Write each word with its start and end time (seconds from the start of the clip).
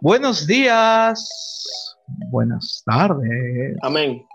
Buenos 0.00 0.46
días. 0.46 1.96
Buenas 2.30 2.82
tardes. 2.84 3.76
Amén. 3.82 4.26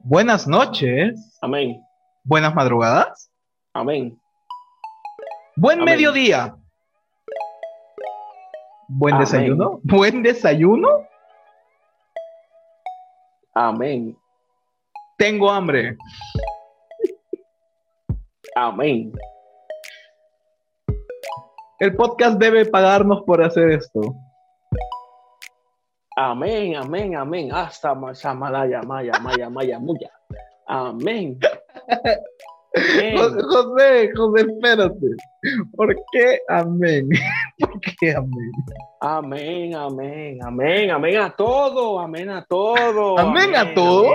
Buenas 0.00 0.46
noches. 0.46 1.38
Amén. 1.42 1.82
Buenas 2.24 2.54
madrugadas. 2.54 3.30
Amén. 3.74 4.18
Buen 5.56 5.80
Amén. 5.80 5.94
mediodía. 5.94 6.56
Buen 8.88 9.14
Amén. 9.14 9.24
desayuno. 9.26 9.80
Buen 9.82 10.22
desayuno. 10.22 10.88
Amén. 13.54 14.16
Tengo 15.18 15.50
hambre. 15.50 15.96
Amén. 18.56 19.12
El 21.80 21.96
podcast 21.96 22.38
debe 22.38 22.64
pagarnos 22.64 23.22
por 23.24 23.42
hacer 23.44 23.72
esto. 23.72 24.00
Amén. 26.16 26.76
Amén. 26.76 27.16
Amén. 27.16 27.52
Hasta 27.52 27.94
Mashamalaya, 27.94 28.82
Maya, 28.82 29.12
Maya, 29.20 29.48
Maya, 29.48 29.78
Muya. 29.78 30.10
Amén. 30.66 31.38
Jo- 32.74 33.42
José, 33.48 34.10
José, 34.16 34.46
espérate. 34.48 35.06
¿Por 35.76 35.94
qué 36.12 36.38
amén? 36.48 37.08
¿Por 37.58 37.80
qué 38.00 38.14
amén? 38.14 38.52
Amén, 39.00 39.74
amén, 39.74 40.38
amén, 40.42 40.90
amén 40.90 41.16
a 41.18 41.30
todo, 41.36 41.98
amén 42.00 42.30
a 42.30 42.44
todo. 42.46 43.18
Amén 43.18 43.54
a 43.56 43.74
todo. 43.74 44.06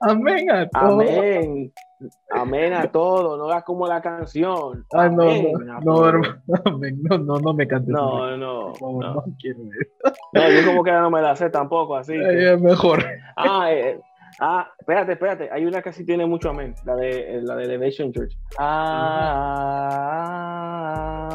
Amén, 0.00 0.48
Amén 0.48 0.50
a 0.50 0.68
todo. 0.68 1.00
amén, 1.00 1.72
amén 2.30 2.72
a 2.74 2.92
todo. 2.92 3.36
No 3.38 3.46
hagas 3.50 3.64
como 3.64 3.86
la 3.86 4.00
canción. 4.02 4.84
Ay, 4.92 5.10
no, 5.10 5.24
no, 5.24 5.80
no, 5.80 6.08
hermano, 6.08 6.34
amén. 6.66 6.98
No, 7.02 7.18
no, 7.18 7.38
no 7.40 7.52
me 7.54 7.66
cantes. 7.66 7.88
No, 7.88 8.36
no, 8.36 8.36
no, 8.36 8.72
no. 9.00 9.14
no 9.14 9.24
quiero 9.40 9.58
eso. 9.60 10.12
No, 10.34 10.50
yo 10.50 10.66
como 10.66 10.84
que 10.84 10.92
no 10.92 11.10
me 11.10 11.22
la 11.22 11.34
sé 11.34 11.48
tampoco, 11.50 11.96
así. 11.96 12.12
que- 12.12 12.56
mejor. 12.60 13.02
Ah, 13.36 13.72
eh, 13.72 13.98
ah, 14.40 14.68
espérate, 14.78 15.12
espérate. 15.12 15.48
Hay 15.52 15.64
una 15.66 15.82
que 15.82 15.92
sí 15.92 16.04
tiene 16.04 16.26
mucho 16.26 16.50
amén, 16.50 16.74
la 16.84 16.94
de 16.96 17.36
eh, 17.36 17.42
la 17.42 17.56
de 17.56 17.64
Elevation 17.64 18.12
Church. 18.12 18.36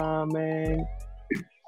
Amén. 0.10 0.86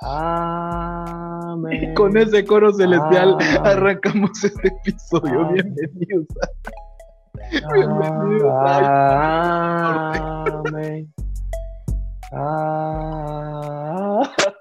Amén. 0.04 1.84
Y 1.84 1.94
con 1.94 2.18
ese 2.18 2.44
coro 2.46 2.74
celestial 2.74 3.38
Ah. 3.60 3.72
arrancamos 3.72 4.44
este 4.44 4.68
episodio. 4.70 5.42
Ah. 5.42 5.52
Bienvenidos. 5.54 6.28
a- 6.42 6.50
Bienvenidos. 7.74 8.54
Amén. 10.68 11.14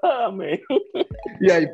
Amén. 0.02 0.60
y 1.40 1.50
ahí, 1.50 1.66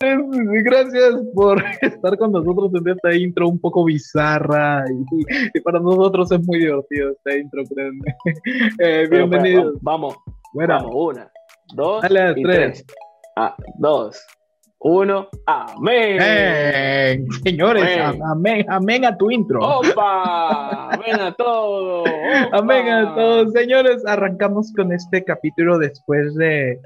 Gracias 0.00 1.14
por 1.34 1.62
estar 1.82 2.16
con 2.16 2.32
nosotros 2.32 2.70
en 2.74 2.88
esta 2.88 3.14
intro 3.14 3.48
un 3.48 3.60
poco 3.60 3.84
bizarra 3.84 4.82
y, 4.88 5.24
y 5.52 5.60
para 5.60 5.78
nosotros 5.78 6.32
es 6.32 6.40
muy 6.46 6.58
divertido 6.58 7.10
esta 7.10 7.36
intro, 7.36 7.62
créanme. 7.64 8.16
Eh, 8.78 9.06
bienvenidos. 9.10 9.74
Vamos, 9.82 10.16
Bueno, 10.54 10.74
vamos. 10.74 10.92
Una, 10.94 11.30
dos 11.74 12.00
Dale 12.02 12.32
y 12.40 12.42
tres. 12.42 12.84
tres. 12.86 12.96
Ah, 13.36 13.54
dos, 13.78 14.26
uno. 14.78 15.28
Amén. 15.46 16.18
eh, 16.22 17.22
señores, 17.44 17.84
Amén. 18.00 18.22
amén, 18.24 18.66
amén 18.70 19.04
a 19.04 19.16
tu 19.18 19.30
intro. 19.30 19.60
¡Opa! 19.60 20.88
¡Amén 20.94 21.20
a 21.20 21.32
todo! 21.34 22.00
¡Opa! 22.04 22.48
Amén 22.52 22.88
a 22.88 23.14
todos, 23.14 23.52
señores. 23.52 24.02
Arrancamos 24.06 24.72
con 24.74 24.92
este 24.94 25.22
capítulo 25.24 25.78
después 25.78 26.34
de 26.36 26.78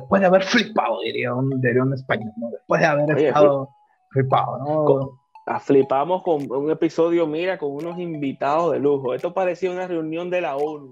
después 0.00 0.20
de 0.20 0.26
haber 0.26 0.42
flipado, 0.42 1.00
diría 1.00 1.34
un, 1.34 1.60
diría 1.60 1.82
un 1.82 1.94
español, 1.94 2.32
¿no? 2.36 2.50
Después 2.50 2.80
de 2.80 2.86
haber 2.86 3.14
Oye, 3.14 3.28
estado 3.28 3.68
flipado, 4.10 4.58
¿no? 4.58 4.84
Con- 4.84 5.10
Ah, 5.50 5.60
Flipamos 5.60 6.22
con 6.22 6.50
un 6.52 6.70
episodio, 6.70 7.26
mira, 7.26 7.56
con 7.56 7.70
unos 7.72 7.98
invitados 7.98 8.70
de 8.72 8.80
lujo. 8.80 9.14
Esto 9.14 9.32
parecía 9.32 9.70
una 9.70 9.86
reunión 9.86 10.28
de 10.28 10.42
la 10.42 10.56
ONU. 10.58 10.90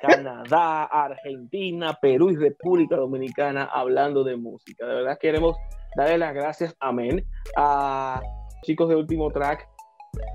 Canadá, 0.00 0.84
Argentina, 1.04 1.98
Perú 2.00 2.30
y 2.30 2.36
República 2.36 2.94
Dominicana 2.94 3.64
hablando 3.64 4.22
de 4.22 4.36
música. 4.36 4.86
De 4.86 4.94
verdad 4.94 5.18
queremos 5.20 5.56
darle 5.96 6.16
las 6.18 6.32
gracias, 6.32 6.76
amén, 6.78 7.24
a 7.56 8.20
chicos 8.62 8.88
de 8.88 8.94
Último 8.94 9.30
Track 9.32 9.68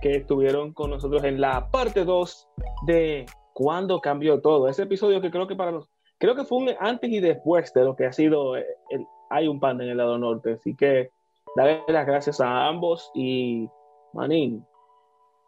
que 0.02 0.18
estuvieron 0.18 0.74
con 0.74 0.90
nosotros 0.90 1.24
en 1.24 1.40
la 1.40 1.70
parte 1.72 2.04
2 2.04 2.50
de 2.88 3.26
Cuando 3.54 4.02
cambió 4.02 4.42
todo. 4.42 4.68
Ese 4.68 4.84
episodio 4.84 5.22
que 5.22 5.32
creo 5.32 5.48
que 5.48 5.56
para 5.56 5.72
los, 5.72 5.90
creo 6.24 6.36
que 6.36 6.46
fue 6.46 6.60
un 6.60 6.70
antes 6.80 7.10
y 7.10 7.20
después 7.20 7.74
de 7.74 7.84
lo 7.84 7.98
que 7.98 8.06
ha 8.06 8.14
sido 8.14 8.56
eh, 8.56 8.66
el, 8.90 9.06
hay 9.30 9.50
un 9.50 9.60
panda 9.60 9.84
en 9.84 9.90
el 9.90 9.98
lado 9.98 10.18
norte. 10.18 10.54
Así 10.54 10.74
que 10.74 11.12
darle 11.58 11.84
las 11.90 12.08
gracias 12.08 12.40
a 12.40 12.66
ambos 12.66 13.12
y 13.14 13.70
Manín, 14.14 14.66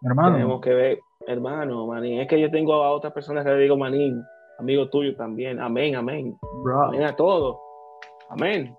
hermano. 0.03 0.33
tenemos 0.33 0.59
que 0.59 0.73
ver, 0.73 0.99
hermano, 1.27 1.87
Manín, 1.87 2.19
es 2.19 2.27
que 2.27 2.41
yo 2.41 2.51
tengo 2.51 2.73
a 2.73 2.91
otras 2.91 3.13
personas 3.13 3.45
que 3.45 3.51
le 3.51 3.59
digo 3.59 3.77
Manín, 3.77 4.21
amigo 4.59 4.89
tuyo 4.89 5.15
también, 5.15 5.61
amén, 5.61 5.95
amén, 5.95 6.37
bro. 6.61 6.87
amén 6.87 7.03
a 7.03 7.15
todo, 7.15 7.57
amén. 8.29 8.75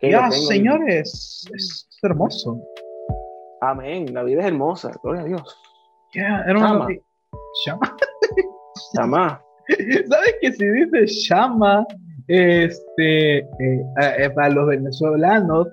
Que 0.00 0.10
Ya, 0.10 0.28
señores, 0.28 1.46
es, 1.54 1.86
es 1.92 1.98
hermoso. 2.02 2.60
Amén, 3.60 4.12
la 4.12 4.24
vida 4.24 4.40
es 4.40 4.46
hermosa, 4.48 4.90
gloria 5.04 5.22
a 5.22 5.26
Dios. 5.26 5.56
Ya, 6.14 6.42
hermano. 6.48 6.88
Chama. 7.64 7.78
Chama. 7.78 7.96
Chama, 8.94 9.44
¿Sabes 10.10 10.34
que 10.40 10.52
si 10.52 10.66
dice 10.66 11.06
chama, 11.26 11.86
este, 12.28 13.38
eh, 13.38 13.46
eh, 14.18 14.30
para 14.34 14.48
los 14.50 14.66
venezolanos, 14.68 15.68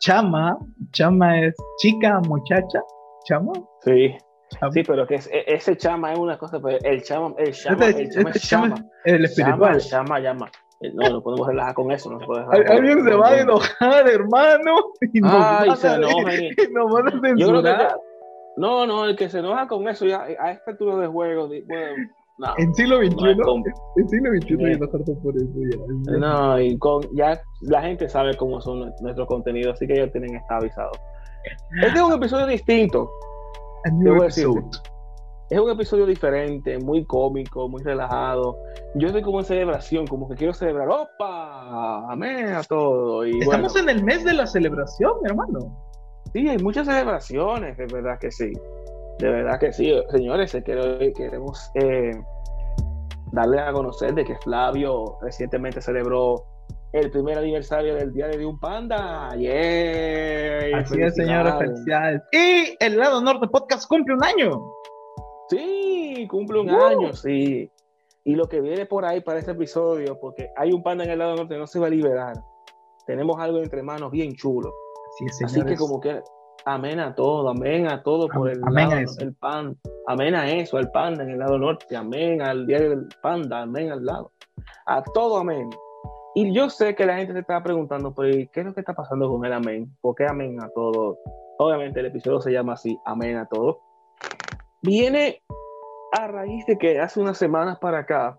chama, 0.00 0.58
chama 0.92 1.40
es 1.40 1.54
chica, 1.78 2.20
muchacha, 2.20 2.80
chama? 3.26 3.52
sí, 3.82 4.14
chama. 4.50 4.72
sí, 4.72 4.82
pero 4.84 5.06
que 5.06 5.16
es- 5.16 5.30
e- 5.32 5.44
ese 5.46 5.76
chama 5.76 6.12
es 6.12 6.18
una 6.18 6.38
cosa, 6.38 6.60
pero 6.60 6.78
el 6.82 7.02
chama, 7.02 7.34
el 7.38 7.52
chama, 7.52 7.86
Este- 7.86 8.02
el 8.02 8.10
chama 8.10 8.28
este 8.30 8.38
es 8.38 8.48
chama 8.48 8.68
chama, 8.74 8.88
El 9.04 9.24
espiritual. 9.24 9.80
chama, 9.80 10.20
llama. 10.20 10.50
Eh, 10.80 10.90
No, 10.92 11.08
no 11.08 11.22
podemos 11.22 11.46
relajar 11.48 11.74
con 11.74 11.90
eso, 11.92 12.10
no 12.10 12.18
Alguien 12.68 13.02
se 13.04 13.14
va 13.14 13.28
a 13.30 13.40
enojar, 13.40 14.08
hermano. 14.08 14.76
Y 15.12 15.20
nos, 15.20 15.32
Ay, 15.32 15.68
van, 15.68 15.76
se 15.78 15.88
a, 15.88 15.94
enojan. 15.96 16.34
y 16.68 16.72
nos 16.72 16.92
van 16.92 17.08
a 17.08 17.10
Yo 17.12 17.20
creo 17.20 17.62
que 17.62 17.68
censurar. 17.68 17.96
no, 18.56 18.86
no, 18.86 19.04
el 19.06 19.16
que 19.16 19.28
se 19.30 19.38
enoja 19.38 19.66
con 19.66 19.88
eso 19.88 20.04
ya 20.04 20.22
a 20.22 20.50
esta 20.52 20.72
altura 20.72 20.96
de 20.98 21.06
juego, 21.06 21.48
bueno, 21.48 21.94
no, 22.38 22.48
En 22.58 22.74
siglo 22.74 22.96
XXI, 22.98 23.14
No 23.16 23.26
es 23.30 23.36
en 23.96 24.08
siglo 24.08 24.30
XXI 24.40 24.56
Bien. 24.56 24.70
y 24.70 24.74
enojarte 24.74 25.12
por 25.22 25.36
eso 25.36 25.46
ya. 25.70 26.18
no, 26.18 26.60
y 26.60 26.76
con 26.78 27.02
ya 27.14 27.40
la 27.62 27.82
gente 27.82 28.08
sabe 28.08 28.36
cómo 28.36 28.60
son 28.60 28.80
nue- 28.80 28.94
nuestros 29.00 29.26
contenidos, 29.28 29.74
así 29.74 29.86
que 29.86 29.94
ellos 29.94 30.10
tienen 30.12 30.30
que 30.32 30.36
estar 30.38 30.58
avisados. 30.60 30.98
Este 31.82 31.98
es 31.98 32.02
un 32.02 32.12
episodio 32.12 32.46
distinto, 32.46 33.08
A 33.84 33.90
Te 33.90 33.92
new 33.92 34.14
voy 34.14 34.22
a 34.22 34.24
decir. 34.26 34.44
episode. 34.44 34.66
es 35.50 35.60
un 35.60 35.70
episodio 35.70 36.06
diferente, 36.06 36.78
muy 36.78 37.04
cómico, 37.04 37.68
muy 37.68 37.82
relajado. 37.82 38.56
Yo 38.96 39.08
estoy 39.08 39.22
como 39.22 39.40
en 39.40 39.44
celebración, 39.44 40.06
como 40.06 40.28
que 40.28 40.34
quiero 40.36 40.54
celebrar, 40.54 40.88
¡opa! 40.88 42.10
Amén 42.10 42.48
a 42.54 42.62
todo. 42.62 43.26
Y 43.26 43.32
bueno, 43.44 43.66
Estamos 43.66 43.76
en 43.76 43.88
el 43.90 44.02
mes 44.02 44.24
de 44.24 44.32
la 44.32 44.46
celebración, 44.46 45.12
hermano. 45.24 45.58
sí, 46.32 46.48
hay 46.48 46.58
muchas 46.58 46.86
celebraciones, 46.86 47.76
de 47.76 47.86
verdad 47.86 48.18
que 48.18 48.30
sí. 48.30 48.50
De 49.18 49.28
verdad 49.30 49.58
que 49.60 49.72
sí, 49.72 49.92
señores, 50.10 50.56
queremos 50.64 51.70
eh, 51.74 52.12
darle 53.32 53.60
a 53.60 53.72
conocer 53.72 54.14
de 54.14 54.24
que 54.24 54.36
Flavio 54.38 55.18
recientemente 55.22 55.80
celebró 55.80 56.44
el 56.92 57.10
primer 57.10 57.38
aniversario 57.38 57.94
del 57.94 58.12
Día 58.12 58.28
de 58.28 58.44
un 58.46 58.58
Panda. 58.58 59.28
Así 59.28 59.46
es, 59.48 61.14
señores, 61.14 61.54
Felicidades. 61.58 62.22
Y 62.32 62.76
el 62.80 62.96
lado 62.98 63.20
norte 63.20 63.48
podcast 63.48 63.88
cumple 63.88 64.14
un 64.14 64.24
año. 64.24 64.60
Sí, 65.48 66.26
cumple 66.30 66.60
un 66.60 66.70
Uh. 66.70 66.82
año, 66.84 67.12
sí. 67.12 67.70
Y 68.24 68.34
lo 68.36 68.48
que 68.48 68.60
viene 68.60 68.86
por 68.86 69.04
ahí 69.04 69.20
para 69.20 69.38
este 69.38 69.50
episodio, 69.52 70.18
porque 70.20 70.48
hay 70.56 70.72
un 70.72 70.82
panda 70.82 71.04
en 71.04 71.10
el 71.10 71.18
lado 71.18 71.36
norte, 71.36 71.58
no 71.58 71.66
se 71.66 71.78
va 71.78 71.88
a 71.88 71.90
liberar. 71.90 72.34
Tenemos 73.06 73.38
algo 73.38 73.58
entre 73.58 73.82
manos 73.82 74.10
bien 74.10 74.32
chulo. 74.34 74.72
Así 75.12 75.24
es, 75.26 75.42
Así 75.44 75.54
señores. 75.54 75.72
que 75.74 75.78
como 75.78 76.00
que 76.00 76.22
amén 76.66 77.00
a 77.00 77.14
todo, 77.14 77.48
amén 77.48 77.86
a 77.88 78.02
todo 78.02 78.28
por 78.28 78.50
el 78.50 78.60
Amén 78.64 78.88
lado, 78.88 79.00
a 79.00 79.22
el 79.22 79.34
pan, 79.34 79.76
amén 80.06 80.34
a 80.34 80.50
eso, 80.50 80.76
al 80.76 80.90
panda 80.90 81.22
en 81.22 81.30
el 81.30 81.38
lado 81.38 81.58
norte, 81.58 81.96
amén 81.96 82.42
al 82.42 82.66
diario 82.66 82.90
del 82.90 83.08
panda, 83.22 83.62
amén 83.62 83.92
al 83.92 84.04
lado, 84.04 84.32
a 84.86 85.02
todo 85.02 85.38
amén. 85.38 85.68
Y 86.34 86.52
yo 86.52 86.68
sé 86.68 86.94
que 86.94 87.06
la 87.06 87.16
gente 87.16 87.32
se 87.32 87.40
está 87.40 87.62
preguntando, 87.62 88.12
pero 88.14 88.28
¿y 88.28 88.48
¿qué 88.48 88.60
es 88.60 88.66
lo 88.66 88.74
que 88.74 88.80
está 88.80 88.94
pasando 88.94 89.28
con 89.28 89.44
el 89.44 89.52
amén? 89.52 89.94
¿Por 90.00 90.14
qué 90.14 90.26
amén 90.26 90.60
a 90.62 90.68
todo? 90.70 91.18
Obviamente 91.58 92.00
el 92.00 92.06
episodio 92.06 92.40
se 92.40 92.52
llama 92.52 92.72
así, 92.72 92.98
amén 93.04 93.36
a 93.36 93.46
todo. 93.46 93.80
Viene 94.82 95.42
a 96.18 96.26
raíz 96.26 96.66
de 96.66 96.76
que 96.76 97.00
hace 97.00 97.20
unas 97.20 97.38
semanas 97.38 97.78
para 97.78 98.00
acá 98.00 98.38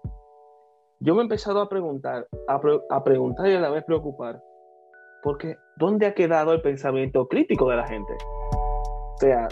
yo 0.99 1.13
me 1.13 1.21
he 1.21 1.23
empezado 1.23 1.61
a 1.61 1.69
preguntar, 1.69 2.27
a, 2.47 3.03
preguntar 3.03 3.47
y 3.47 3.53
a 3.53 3.59
la 3.59 3.69
vez 3.69 3.83
preocupar, 3.83 4.41
porque 5.23 5.57
¿dónde 5.77 6.05
ha 6.05 6.13
quedado 6.13 6.53
el 6.53 6.61
pensamiento 6.61 7.27
crítico 7.27 7.69
de 7.69 7.75
la 7.75 7.87
gente? 7.87 8.13
O 8.13 9.17
sea, 9.17 9.47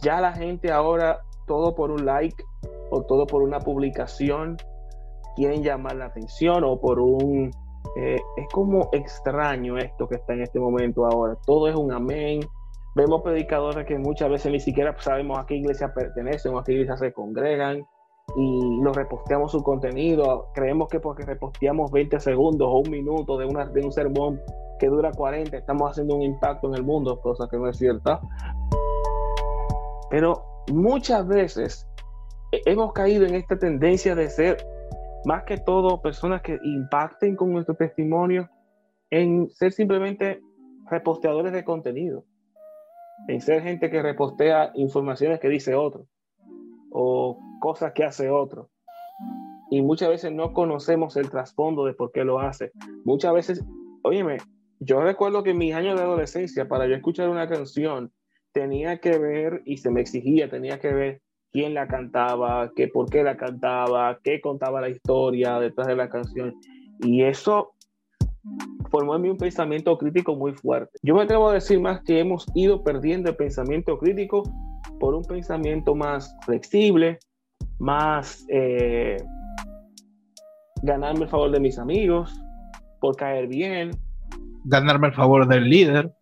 ya 0.00 0.20
la 0.20 0.32
gente 0.32 0.70
ahora, 0.70 1.20
todo 1.46 1.74
por 1.74 1.90
un 1.90 2.04
like 2.04 2.42
o 2.90 3.02
todo 3.02 3.26
por 3.26 3.42
una 3.42 3.60
publicación, 3.60 4.56
quieren 5.36 5.62
llamar 5.62 5.96
la 5.96 6.06
atención 6.06 6.64
o 6.64 6.80
por 6.80 7.00
un... 7.00 7.50
Eh, 7.96 8.20
es 8.36 8.46
como 8.52 8.88
extraño 8.92 9.76
esto 9.76 10.08
que 10.08 10.14
está 10.16 10.34
en 10.34 10.42
este 10.42 10.60
momento 10.60 11.04
ahora. 11.04 11.36
Todo 11.46 11.68
es 11.68 11.74
un 11.74 11.92
amén. 11.92 12.40
Vemos 12.94 13.22
predicadores 13.22 13.86
que 13.86 13.98
muchas 13.98 14.30
veces 14.30 14.52
ni 14.52 14.60
siquiera 14.60 14.94
sabemos 14.98 15.38
a 15.38 15.46
qué 15.46 15.56
iglesia 15.56 15.92
pertenecen 15.92 16.54
o 16.54 16.58
a 16.58 16.64
qué 16.64 16.72
iglesia 16.72 16.96
se 16.96 17.12
congregan 17.12 17.84
y 18.36 18.80
nos 18.80 18.96
reposteamos 18.96 19.50
su 19.50 19.62
contenido. 19.62 20.50
Creemos 20.54 20.88
que 20.88 21.00
porque 21.00 21.24
reposteamos 21.24 21.90
20 21.90 22.20
segundos 22.20 22.68
o 22.70 22.78
un 22.78 22.90
minuto 22.90 23.36
de, 23.36 23.46
una, 23.46 23.66
de 23.66 23.84
un 23.84 23.92
sermón 23.92 24.40
que 24.82 24.88
dura 24.88 25.12
40, 25.12 25.56
estamos 25.56 25.92
haciendo 25.92 26.16
un 26.16 26.22
impacto 26.22 26.66
en 26.66 26.74
el 26.74 26.82
mundo, 26.82 27.20
cosa 27.20 27.46
que 27.48 27.56
no 27.56 27.68
es 27.68 27.78
cierta. 27.78 28.20
Pero 30.10 30.42
muchas 30.72 31.24
veces 31.28 31.88
hemos 32.50 32.92
caído 32.92 33.24
en 33.24 33.36
esta 33.36 33.56
tendencia 33.56 34.16
de 34.16 34.28
ser 34.28 34.56
más 35.24 35.44
que 35.44 35.58
todo 35.58 36.02
personas 36.02 36.42
que 36.42 36.58
impacten 36.64 37.36
con 37.36 37.52
nuestro 37.52 37.76
testimonio 37.76 38.50
en 39.10 39.50
ser 39.50 39.70
simplemente 39.70 40.40
reposteadores 40.90 41.52
de 41.52 41.62
contenido, 41.62 42.24
en 43.28 43.40
ser 43.40 43.62
gente 43.62 43.88
que 43.88 44.02
repostea 44.02 44.72
informaciones 44.74 45.38
que 45.38 45.48
dice 45.48 45.76
otro 45.76 46.08
o 46.90 47.38
cosas 47.60 47.92
que 47.92 48.02
hace 48.02 48.28
otro. 48.30 48.68
Y 49.70 49.80
muchas 49.80 50.08
veces 50.08 50.32
no 50.32 50.52
conocemos 50.52 51.16
el 51.16 51.30
trasfondo 51.30 51.84
de 51.84 51.94
por 51.94 52.10
qué 52.10 52.24
lo 52.24 52.40
hace. 52.40 52.72
Muchas 53.04 53.32
veces, 53.32 53.64
óyeme, 54.02 54.38
yo 54.84 55.00
recuerdo 55.00 55.42
que 55.42 55.50
en 55.50 55.58
mis 55.58 55.74
años 55.74 55.96
de 55.96 56.02
adolescencia, 56.02 56.66
para 56.66 56.86
yo 56.86 56.94
escuchar 56.94 57.28
una 57.28 57.48
canción, 57.48 58.12
tenía 58.52 58.98
que 58.98 59.16
ver 59.18 59.62
y 59.64 59.76
se 59.78 59.90
me 59.90 60.00
exigía, 60.00 60.50
tenía 60.50 60.78
que 60.80 60.92
ver 60.92 61.22
quién 61.52 61.74
la 61.74 61.86
cantaba, 61.86 62.72
qué, 62.74 62.88
por 62.88 63.08
qué 63.08 63.22
la 63.22 63.36
cantaba, 63.36 64.18
qué 64.24 64.40
contaba 64.40 64.80
la 64.80 64.88
historia 64.88 65.60
detrás 65.60 65.86
de 65.86 65.96
la 65.96 66.08
canción. 66.08 66.54
Y 67.00 67.22
eso 67.22 67.74
formó 68.90 69.14
en 69.14 69.22
mí 69.22 69.28
un 69.28 69.38
pensamiento 69.38 69.96
crítico 69.96 70.34
muy 70.34 70.52
fuerte. 70.52 70.98
Yo 71.02 71.14
me 71.14 71.22
atrevo 71.22 71.48
a 71.48 71.54
decir 71.54 71.80
más 71.80 72.02
que 72.02 72.18
hemos 72.18 72.46
ido 72.54 72.82
perdiendo 72.82 73.30
el 73.30 73.36
pensamiento 73.36 73.98
crítico 73.98 74.42
por 74.98 75.14
un 75.14 75.24
pensamiento 75.24 75.94
más 75.94 76.34
flexible, 76.44 77.18
más 77.78 78.44
eh, 78.48 79.16
ganarme 80.82 81.24
el 81.24 81.28
favor 81.28 81.52
de 81.52 81.60
mis 81.60 81.78
amigos, 81.78 82.34
por 83.00 83.16
caer 83.16 83.46
bien. 83.46 83.92
Ganarme 84.64 85.08
el 85.08 85.14
favor 85.14 85.46
del 85.48 85.68
líder. 85.68 86.12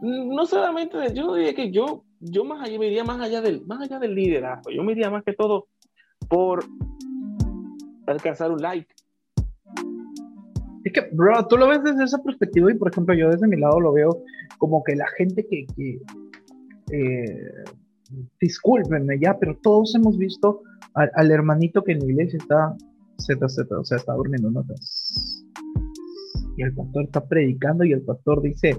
No 0.00 0.46
solamente, 0.46 0.96
yo 1.14 1.34
diría 1.34 1.54
que 1.54 1.70
yo, 1.70 2.04
yo 2.20 2.44
más 2.44 2.62
allá, 2.62 2.78
me 2.78 2.86
iría 2.86 3.04
más 3.04 3.20
allá 3.20 3.40
del, 3.40 3.64
más 3.66 3.80
allá 3.80 3.98
del 3.98 4.14
liderazgo. 4.14 4.70
Yo 4.70 4.82
me 4.82 4.92
iría 4.92 5.10
más 5.10 5.24
que 5.24 5.32
todo 5.32 5.68
por 6.28 6.64
alcanzar 8.06 8.50
un 8.50 8.60
like. 8.60 8.92
Es 10.84 10.92
que, 10.92 11.08
bro, 11.12 11.46
tú 11.46 11.56
lo 11.56 11.68
ves 11.68 11.82
desde 11.82 12.04
esa 12.04 12.22
perspectiva 12.22 12.70
y, 12.70 12.74
por 12.74 12.90
ejemplo, 12.90 13.14
yo 13.14 13.30
desde 13.30 13.48
mi 13.48 13.56
lado 13.56 13.80
lo 13.80 13.92
veo 13.92 14.22
como 14.58 14.84
que 14.84 14.94
la 14.94 15.06
gente 15.16 15.46
que, 15.46 15.66
que 15.74 15.98
eh, 16.92 17.64
discúlpenme 18.40 19.18
ya, 19.18 19.38
pero 19.38 19.56
todos 19.62 19.94
hemos 19.94 20.18
visto 20.18 20.62
al, 20.94 21.30
hermanito 21.30 21.82
que 21.82 21.92
en 21.92 22.00
la 22.00 22.04
iglesia 22.04 22.38
está 22.38 22.76
ZZ, 23.18 23.70
o 23.72 23.84
sea, 23.84 23.96
está 23.96 24.12
durmiendo, 24.14 24.50
¿no? 24.50 24.64
Y 26.56 26.62
el 26.62 26.74
pastor 26.74 27.04
está 27.04 27.26
predicando 27.26 27.84
y 27.84 27.92
el 27.92 28.02
pastor 28.02 28.42
dice, 28.42 28.76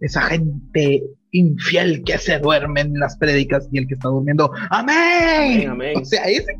esa 0.00 0.22
gente 0.22 1.02
infiel 1.32 2.02
que 2.04 2.18
se 2.18 2.38
duerme 2.38 2.80
en 2.80 2.98
las 2.98 3.16
prédicas 3.16 3.68
y 3.70 3.78
el 3.78 3.86
que 3.86 3.94
está 3.94 4.08
durmiendo, 4.08 4.50
amén. 4.70 5.70
O 5.96 6.04
sea, 6.04 6.24
ese, 6.24 6.56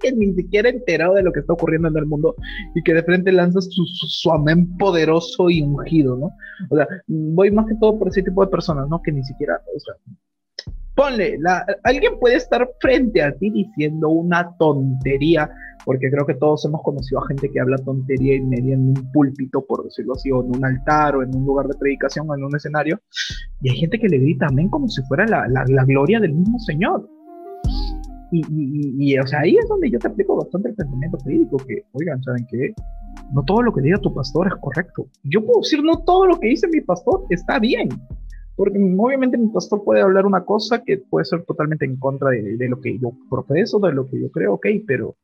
que 0.00 0.12
ni 0.12 0.34
siquiera 0.34 0.68
enterado 0.68 1.14
de 1.14 1.22
lo 1.22 1.32
que 1.32 1.40
está 1.40 1.54
ocurriendo 1.54 1.88
en 1.88 1.96
el 1.96 2.06
mundo 2.06 2.36
y 2.74 2.82
que 2.82 2.94
de 2.94 3.02
frente 3.02 3.32
lanza 3.32 3.60
su, 3.60 3.84
su, 3.86 4.30
amén 4.30 4.76
poderoso 4.76 5.50
y 5.50 5.62
ungido, 5.62 6.16
¿no? 6.16 6.30
O 6.70 6.76
sea, 6.76 6.86
voy 7.06 7.50
más 7.50 7.66
que 7.66 7.74
todo 7.80 7.98
por 7.98 8.08
ese 8.08 8.22
tipo 8.22 8.44
de 8.44 8.50
personas, 8.50 8.88
¿no? 8.88 9.00
Que 9.02 9.12
ni 9.12 9.24
siquiera, 9.24 9.60
o 9.74 9.80
sea, 9.80 9.94
ponle, 10.94 11.38
alguien 11.82 12.18
puede 12.20 12.36
estar 12.36 12.68
frente 12.80 13.22
a 13.22 13.32
ti 13.32 13.50
diciendo 13.50 14.08
una 14.08 14.56
tontería, 14.58 15.50
porque 15.84 16.10
creo 16.10 16.24
que 16.26 16.34
todos 16.34 16.64
hemos 16.64 16.82
conocido 16.82 17.22
a 17.22 17.26
gente 17.26 17.50
que 17.50 17.60
habla 17.60 17.76
tontería 17.78 18.36
y 18.36 18.40
media 18.42 18.74
en 18.74 18.88
un 18.88 19.12
púlpito, 19.12 19.64
por 19.66 19.84
decirlo 19.84 20.14
así, 20.14 20.30
o 20.30 20.42
en 20.42 20.56
un 20.56 20.64
altar, 20.64 21.16
o 21.16 21.22
en 21.22 21.34
un 21.34 21.44
lugar 21.44 21.66
de 21.66 21.78
predicación, 21.78 22.30
o 22.30 22.36
en 22.36 22.44
un 22.44 22.56
escenario, 22.56 23.00
y 23.60 23.70
hay 23.70 23.76
gente 23.76 23.98
que 23.98 24.08
le 24.08 24.18
grita 24.18 24.46
amén 24.46 24.68
como 24.68 24.88
si 24.88 25.02
fuera 25.02 25.26
la, 25.26 25.46
la, 25.48 25.84
gloria 25.84 26.20
del 26.20 26.32
mismo 26.32 26.58
Señor. 26.60 27.08
Y, 28.30 28.42
y, 28.98 29.18
o 29.18 29.26
sea, 29.26 29.40
ahí 29.40 29.56
es 29.56 29.68
donde 29.68 29.90
yo 29.90 29.98
te 29.98 30.08
aplico 30.08 30.36
bastante 30.36 30.70
el 30.70 30.74
pensamiento 30.74 31.18
crítico, 31.18 31.56
que, 31.58 31.84
oigan, 31.92 32.22
¿saben 32.24 32.46
qué? 32.50 32.74
No 33.32 33.42
todo 33.44 33.62
lo 33.62 33.72
que 33.72 33.80
diga 33.80 33.98
tu 33.98 34.12
pastor 34.12 34.48
es 34.48 34.54
correcto. 34.60 35.06
Yo 35.24 35.44
puedo 35.44 35.60
decir, 35.60 35.82
no 35.84 35.98
todo 35.98 36.26
lo 36.26 36.40
que 36.40 36.48
dice 36.48 36.66
mi 36.68 36.80
pastor 36.80 37.24
está 37.30 37.60
bien 37.60 37.88
porque 38.56 38.78
obviamente 38.96 39.36
mi 39.36 39.48
pastor 39.48 39.82
puede 39.82 40.00
hablar 40.00 40.26
una 40.26 40.44
cosa 40.44 40.82
que 40.82 40.98
puede 40.98 41.24
ser 41.24 41.44
totalmente 41.44 41.84
en 41.84 41.96
contra 41.96 42.30
de, 42.30 42.68
lo 42.68 42.80
que 42.80 42.98
yo 42.98 43.12
profeso, 43.28 43.80
de 43.80 43.92
lo 43.92 44.08
que 44.08 44.20
yo 44.20 44.30
creo, 44.30 44.54
ok, 44.54 44.66
pero, 44.86 45.16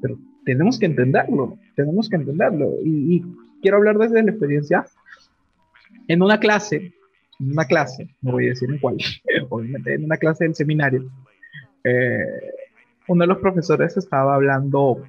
pero 0.00 0.16
tenemos 0.44 0.78
que 0.78 0.86
entenderlo, 0.86 1.58
tenemos 1.74 2.08
que 2.08 2.16
entenderlo. 2.16 2.74
Y, 2.84 3.24
quiero 3.60 3.78
hablar 3.78 3.98
desde 3.98 4.22
la 4.22 4.30
experiencia. 4.30 4.86
En 6.06 6.22
una 6.22 6.38
clase, 6.38 6.94
en 7.40 7.52
una 7.52 7.64
clase, 7.64 8.14
no 8.22 8.32
voy 8.32 8.46
a 8.46 8.50
decir 8.50 8.70
en 8.70 8.78
cuál, 8.78 8.96
obviamente 9.48 9.94
en 9.94 10.04
una 10.04 10.16
clase 10.16 10.44
del 10.44 10.54
seminario, 10.54 11.10
eh, 11.82 12.24
uno 13.08 13.22
de 13.22 13.26
los 13.26 13.38
profesores 13.38 13.96
estaba 13.96 14.36
hablando, 14.36 15.02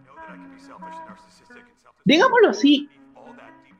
digámoslo 2.04 2.50
así, 2.50 2.90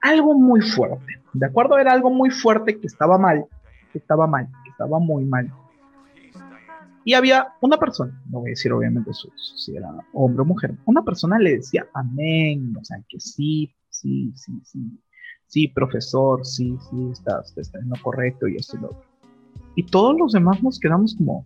algo 0.02 0.36
muy 0.36 0.62
fuerte. 0.62 1.20
¿De 1.34 1.46
acuerdo? 1.46 1.78
Era 1.78 1.94
algo 1.94 2.12
muy 2.12 2.30
fuerte 2.30 2.80
que 2.80 2.88
estaba 2.88 3.18
mal 3.18 3.46
que 3.92 4.00
estaba 4.00 4.28
mal, 4.28 4.48
que 4.64 4.70
estaba 4.72 5.00
muy 5.00 5.26
mal. 5.26 5.52
Y 7.06 7.14
había 7.14 7.54
una 7.62 7.78
persona, 7.78 8.22
no 8.30 8.40
voy 8.40 8.50
a 8.50 8.52
decir 8.52 8.72
obviamente 8.72 9.12
si 9.14 9.76
era 9.76 9.90
hombre 10.14 10.42
o 10.42 10.46
mujer, 10.46 10.76
una 10.86 11.04
persona 11.04 11.40
le 11.40 11.56
decía 11.58 11.88
amén, 11.94 12.76
o 12.80 12.84
sea, 12.84 12.98
que 13.08 13.20
sí, 13.20 13.74
sí, 13.90 14.32
sí, 14.36 14.54
sí, 14.64 14.80
sí, 15.48 15.68
profesor, 15.70 16.46
sí, 16.46 16.78
sí, 16.90 17.10
estás, 17.12 17.58
está 17.58 17.80
en 17.80 17.90
lo 17.90 17.96
correcto 18.04 18.48
y 18.48 18.58
esto 18.58 18.78
y 18.78 18.82
lo 18.82 18.88
otro. 18.88 19.10
Y 19.76 19.84
todos 19.84 20.18
los 20.20 20.34
demás 20.34 20.62
nos 20.62 20.80
quedamos 20.80 21.16
como, 21.16 21.46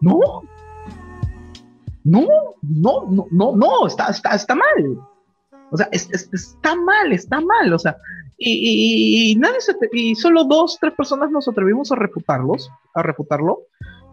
no, 0.00 0.42
no, 2.04 2.26
no, 2.62 3.06
no, 3.10 3.26
no, 3.30 3.56
no, 3.56 3.86
está, 3.86 4.08
está, 4.08 4.34
está 4.34 4.54
mal. 4.54 5.00
O 5.70 5.76
sea, 5.76 5.88
está 5.92 6.74
mal, 6.76 7.12
está 7.12 7.40
mal. 7.40 7.72
O 7.72 7.78
sea, 7.78 7.96
y, 8.42 9.36
nadie 9.38 9.58
y 9.92 10.14
solo 10.14 10.44
dos, 10.44 10.78
tres 10.80 10.94
personas 10.94 11.30
nos 11.30 11.46
atrevimos 11.46 11.92
a 11.92 11.96
refutarlos, 11.96 12.70
a 12.94 13.02
refutarlo, 13.02 13.66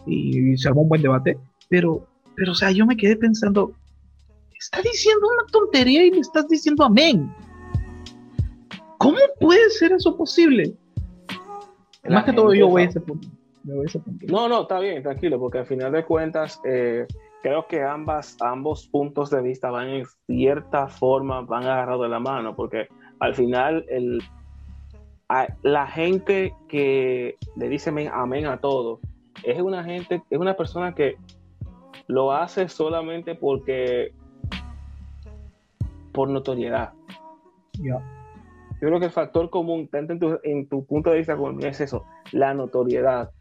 y 0.06 0.58
se 0.58 0.68
armó 0.68 0.82
un 0.82 0.90
buen 0.90 1.02
debate, 1.02 1.38
pero, 1.70 2.06
pero, 2.36 2.52
o 2.52 2.56
sea, 2.56 2.72
yo 2.72 2.86
me 2.86 2.98
quedé 2.98 3.16
pensando, 3.16 3.74
está 4.58 4.82
diciendo 4.82 5.28
una 5.28 5.46
tontería 5.52 6.06
y 6.06 6.12
me 6.12 6.20
estás 6.20 6.48
diciendo 6.48 6.84
amén. 6.84 7.34
¿Cómo 8.98 9.18
puede 9.40 9.70
ser 9.70 9.94
eso 9.94 10.18
posible? 10.18 10.76
Más 12.10 12.26
que 12.26 12.34
todo 12.34 12.54
yo 12.54 12.68
voy 12.68 12.84
a 12.84 12.86
ese 12.86 13.00
punto. 13.00 13.28
No, 14.28 14.48
no, 14.48 14.62
está 14.62 14.80
bien, 14.80 15.04
tranquilo, 15.04 15.40
porque 15.40 15.60
al 15.60 15.66
final 15.66 15.92
de 15.92 16.06
cuentas, 16.06 16.62
eh, 16.64 17.06
creo 17.44 17.68
que 17.68 17.84
ambas, 17.84 18.38
ambos 18.42 18.88
puntos 18.88 19.30
de 19.30 19.42
vista 19.42 19.70
van 19.70 19.90
en 19.90 20.06
cierta 20.26 20.88
forma, 20.88 21.42
van 21.42 21.64
agarrados 21.64 22.04
de 22.04 22.10
la 22.10 22.20
mano, 22.20 22.56
porque 22.56 22.88
al 23.20 23.36
final 23.36 23.86
el, 23.90 24.22
la 25.64 25.88
gente 25.88 26.54
que 26.68 27.36
le 27.56 27.70
dice 27.70 27.90
amén, 28.12 28.46
a 28.46 28.58
todo 28.58 29.00
es 29.44 29.62
una 29.62 29.84
gente, 29.84 30.24
es 30.30 30.40
una 30.40 30.56
persona 30.56 30.94
que 30.96 31.18
lo 32.08 32.32
hace 32.32 32.70
solamente 32.70 33.36
porque 33.36 34.14
por 36.14 36.30
notoriedad. 36.30 36.94
Yo 38.82 38.88
creo 38.88 39.00
que 39.00 39.06
el 39.06 39.12
factor 39.12 39.50
común, 39.50 39.88
tanto 39.88 40.14
en 40.14 40.20
tu, 40.20 40.40
en 40.44 40.68
tu 40.68 40.86
punto 40.86 41.10
de 41.10 41.18
vista 41.18 41.36
como 41.36 41.60
es 41.60 41.82
eso, 41.82 42.06
la 42.32 42.54
notoriedad. 42.54 43.32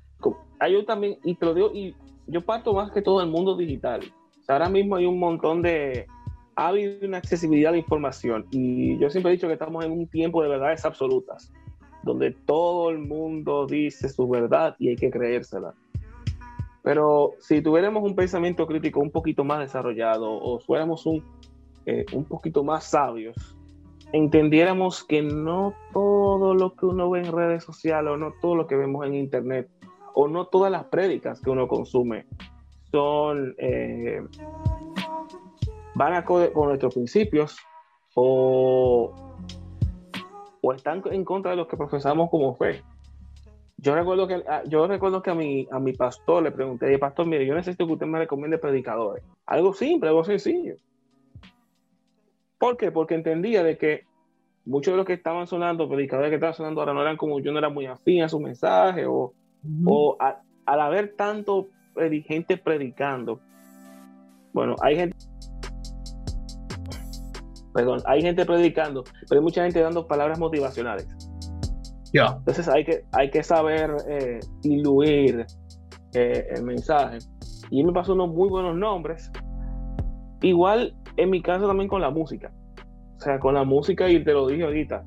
Hay 0.58 0.84
también, 0.84 1.18
y 1.22 1.34
te 1.34 1.46
lo 1.46 1.54
digo, 1.54 1.70
y 1.72 1.94
yo 2.26 2.44
parto 2.44 2.72
más 2.72 2.90
que 2.90 3.02
todo 3.02 3.20
el 3.20 3.28
mundo 3.28 3.56
digital. 3.56 4.00
ahora 4.48 4.68
mismo 4.68 4.96
hay 4.96 5.06
un 5.06 5.18
montón 5.18 5.62
de, 5.62 6.06
ha 6.56 6.68
habido 6.68 7.06
una 7.06 7.18
accesibilidad 7.18 7.72
de 7.72 7.78
información 7.78 8.46
y 8.50 8.98
yo 8.98 9.10
siempre 9.10 9.30
he 9.30 9.34
dicho 9.34 9.46
que 9.46 9.52
estamos 9.52 9.84
en 9.84 9.92
un 9.92 10.06
tiempo 10.06 10.42
de 10.42 10.48
verdades 10.48 10.84
absolutas, 10.84 11.52
donde 12.02 12.32
todo 12.46 12.90
el 12.90 12.98
mundo 12.98 13.66
dice 13.66 14.08
su 14.08 14.26
verdad 14.28 14.74
y 14.78 14.88
hay 14.88 14.96
que 14.96 15.10
creérsela. 15.10 15.74
Pero 16.82 17.32
si 17.40 17.60
tuviéramos 17.62 18.04
un 18.04 18.14
pensamiento 18.14 18.66
crítico 18.66 19.00
un 19.00 19.10
poquito 19.10 19.44
más 19.44 19.58
desarrollado 19.58 20.30
o 20.30 20.60
fuéramos 20.60 21.04
un, 21.04 21.22
eh, 21.84 22.06
un 22.12 22.24
poquito 22.24 22.62
más 22.62 22.84
sabios, 22.84 23.56
entendiéramos 24.12 25.04
que 25.04 25.20
no 25.20 25.74
todo 25.92 26.54
lo 26.54 26.74
que 26.74 26.86
uno 26.86 27.10
ve 27.10 27.20
en 27.20 27.32
redes 27.32 27.64
sociales 27.64 28.12
o 28.12 28.16
no 28.16 28.32
todo 28.40 28.54
lo 28.54 28.66
que 28.66 28.76
vemos 28.76 29.04
en 29.04 29.14
internet 29.14 29.68
o 30.18 30.28
no 30.28 30.46
todas 30.46 30.72
las 30.72 30.84
prédicas 30.84 31.42
que 31.42 31.50
uno 31.50 31.68
consume 31.68 32.24
son 32.90 33.54
eh, 33.58 34.22
van 35.94 36.14
a 36.14 36.24
con 36.24 36.50
nuestros 36.54 36.94
principios 36.94 37.58
o, 38.14 39.12
o 40.62 40.72
están 40.72 41.02
en 41.10 41.22
contra 41.22 41.50
de 41.50 41.58
los 41.58 41.68
que 41.68 41.76
profesamos 41.76 42.30
como 42.30 42.54
fe. 42.56 42.82
Yo 43.76 43.94
recuerdo 43.94 44.26
que, 44.26 44.42
ah, 44.48 44.62
yo 44.66 44.86
recuerdo 44.86 45.20
que 45.20 45.30
a, 45.30 45.34
mi, 45.34 45.68
a 45.70 45.78
mi 45.78 45.92
pastor 45.92 46.42
le 46.42 46.50
pregunté, 46.50 46.98
pastor, 46.98 47.26
mire, 47.26 47.44
yo 47.44 47.54
necesito 47.54 47.86
que 47.86 47.92
usted 47.92 48.06
me 48.06 48.18
recomiende 48.18 48.56
predicadores. 48.56 49.22
Algo 49.44 49.74
simple, 49.74 50.08
algo 50.08 50.24
sencillo. 50.24 50.76
¿Por 52.56 52.78
qué? 52.78 52.90
Porque 52.90 53.14
entendía 53.14 53.62
de 53.62 53.76
que 53.76 54.06
muchos 54.64 54.92
de 54.92 54.96
los 54.96 55.04
que 55.04 55.12
estaban 55.12 55.46
sonando, 55.46 55.90
predicadores 55.90 56.30
que 56.30 56.36
estaban 56.36 56.54
sonando 56.54 56.80
ahora 56.80 56.94
no 56.94 57.02
eran 57.02 57.18
como 57.18 57.38
yo, 57.38 57.52
no 57.52 57.58
era 57.58 57.68
muy 57.68 57.84
afín 57.84 58.22
a 58.22 58.30
su 58.30 58.40
mensaje 58.40 59.04
o, 59.04 59.34
o 59.84 60.16
al 60.18 60.80
haber 60.80 61.14
tanto 61.16 61.68
gente 62.26 62.56
predicando, 62.56 63.40
bueno, 64.52 64.74
hay 64.82 64.96
gente 64.96 65.16
perdón, 67.72 68.00
hay 68.06 68.22
gente 68.22 68.46
predicando, 68.46 69.04
pero 69.28 69.40
hay 69.40 69.44
mucha 69.44 69.62
gente 69.62 69.80
dando 69.80 70.06
palabras 70.06 70.38
motivacionales. 70.38 71.06
Entonces 72.12 72.68
hay 72.68 72.84
que, 72.84 73.04
hay 73.12 73.30
que 73.30 73.42
saber 73.42 73.94
eh, 74.08 74.40
diluir 74.62 75.46
eh, 76.14 76.46
el 76.54 76.62
mensaje. 76.64 77.18
Y 77.70 77.84
me 77.84 77.92
pasó 77.92 78.14
unos 78.14 78.30
muy 78.30 78.48
buenos 78.48 78.76
nombres. 78.76 79.30
Igual 80.40 80.94
en 81.16 81.30
mi 81.30 81.42
caso 81.42 81.66
también 81.66 81.88
con 81.88 82.00
la 82.00 82.10
música. 82.10 82.52
O 83.16 83.20
sea, 83.20 83.38
con 83.38 83.54
la 83.54 83.64
música, 83.64 84.08
y 84.08 84.22
te 84.22 84.32
lo 84.32 84.46
dije 84.46 84.64
ahorita, 84.64 85.04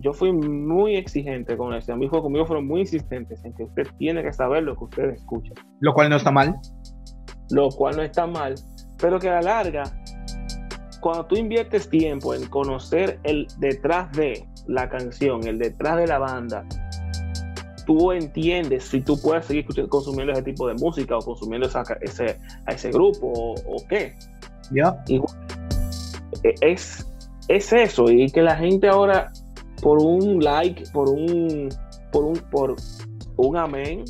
yo 0.00 0.12
fui 0.12 0.32
muy 0.32 0.96
exigente 0.96 1.56
con 1.56 1.74
eso. 1.74 1.92
A 1.92 1.96
mí 1.96 2.08
conmigo 2.08 2.46
fueron 2.46 2.66
muy 2.66 2.80
insistentes 2.80 3.44
en 3.44 3.52
que 3.54 3.64
usted 3.64 3.86
tiene 3.98 4.22
que 4.22 4.32
saber 4.32 4.62
lo 4.62 4.76
que 4.76 4.84
usted 4.84 5.10
escucha. 5.10 5.52
Lo 5.80 5.92
cual 5.92 6.10
no 6.10 6.16
está 6.16 6.30
mal. 6.30 6.56
Lo 7.50 7.68
cual 7.70 7.96
no 7.96 8.02
está 8.02 8.26
mal, 8.26 8.54
pero 8.98 9.18
que 9.18 9.28
a 9.28 9.40
la 9.40 9.42
larga 9.42 9.84
cuando 11.00 11.26
tú 11.26 11.36
inviertes 11.36 11.88
tiempo 11.88 12.34
en 12.34 12.46
conocer 12.48 13.18
el 13.22 13.46
detrás 13.58 14.10
de 14.12 14.46
la 14.66 14.88
canción, 14.88 15.46
el 15.46 15.58
detrás 15.58 15.96
de 15.96 16.06
la 16.06 16.18
banda, 16.18 16.64
tú 17.86 18.12
entiendes 18.12 18.84
si 18.84 19.00
tú 19.00 19.20
puedes 19.20 19.46
seguir 19.46 19.66
consumiendo 19.88 20.32
ese 20.32 20.42
tipo 20.42 20.66
de 20.66 20.74
música 20.74 21.16
o 21.16 21.20
consumiendo 21.20 21.68
ese, 22.00 22.38
a 22.66 22.72
ese 22.72 22.90
grupo 22.90 23.54
o, 23.54 23.76
qué. 23.88 24.14
Ya. 24.70 25.02
E, 26.42 26.54
es, 26.60 27.06
es 27.48 27.72
eso, 27.72 28.10
y 28.10 28.30
que 28.30 28.42
la 28.42 28.56
gente 28.56 28.88
ahora, 28.88 29.32
por 29.82 30.02
un 30.02 30.42
like, 30.42 30.84
por 30.92 31.08
un, 31.08 31.68
por 32.12 32.24
un, 32.24 32.36
por 32.50 32.76
un 33.36 33.56
amén, 33.56 34.04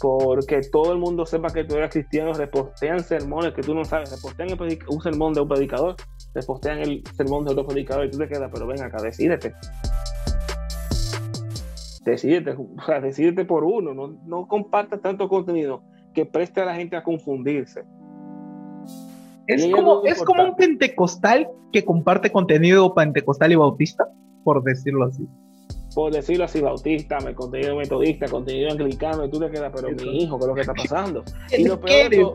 porque 0.00 0.62
todo 0.72 0.92
el 0.92 0.98
mundo 0.98 1.26
sepa 1.26 1.50
que 1.50 1.64
tú 1.64 1.76
eres 1.76 1.90
cristiano, 1.90 2.32
repostean 2.32 3.00
sermones 3.00 3.52
que 3.52 3.62
tú 3.62 3.74
no 3.74 3.84
sabes, 3.84 4.10
repostean 4.10 4.48
un 4.88 5.00
sermón 5.00 5.34
de 5.34 5.40
un 5.42 5.48
predicador, 5.48 5.96
repostean 6.34 6.78
el 6.78 7.02
sermón 7.14 7.44
de 7.44 7.52
otro 7.52 7.66
predicador 7.66 8.06
y 8.06 8.10
tú 8.10 8.18
te 8.18 8.28
quedas, 8.28 8.50
pero 8.52 8.66
ven 8.66 8.82
acá, 8.82 9.02
decídete. 9.02 9.54
Decídete, 12.04 12.52
o 12.52 12.82
sea, 12.84 13.00
decídete 13.00 13.44
por 13.44 13.62
uno, 13.64 13.92
no, 13.92 14.18
no 14.24 14.48
compartas 14.48 15.02
tanto 15.02 15.28
contenido 15.28 15.82
que 16.14 16.24
preste 16.24 16.62
a 16.62 16.64
la 16.64 16.74
gente 16.74 16.96
a 16.96 17.02
confundirse. 17.02 17.84
Es 19.54 19.66
como, 19.74 20.04
es 20.04 20.22
como 20.22 20.44
un 20.44 20.56
pentecostal 20.56 21.48
que 21.72 21.84
comparte 21.84 22.30
contenido 22.30 22.94
pentecostal 22.94 23.52
y 23.52 23.56
bautista, 23.56 24.08
por 24.44 24.62
decirlo 24.62 25.06
así. 25.06 25.26
Por 25.94 26.12
decirlo 26.12 26.44
así, 26.44 26.60
bautista, 26.60 27.18
me 27.20 27.34
contenido 27.34 27.76
metodista, 27.76 28.26
contenido 28.28 28.70
anglicano, 28.70 29.24
y 29.24 29.30
tú 29.30 29.40
te 29.40 29.50
quedas, 29.50 29.72
pero 29.74 29.90
mi 29.90 30.22
hijo, 30.22 30.38
¿qué 30.38 30.44
es 30.44 30.48
lo 30.48 30.54
que 30.54 30.60
está 30.60 30.74
pasando? 30.74 31.24
y 31.58 31.64
lo 31.64 31.80
peor 31.80 32.10
de 32.10 32.18
todo, 32.18 32.32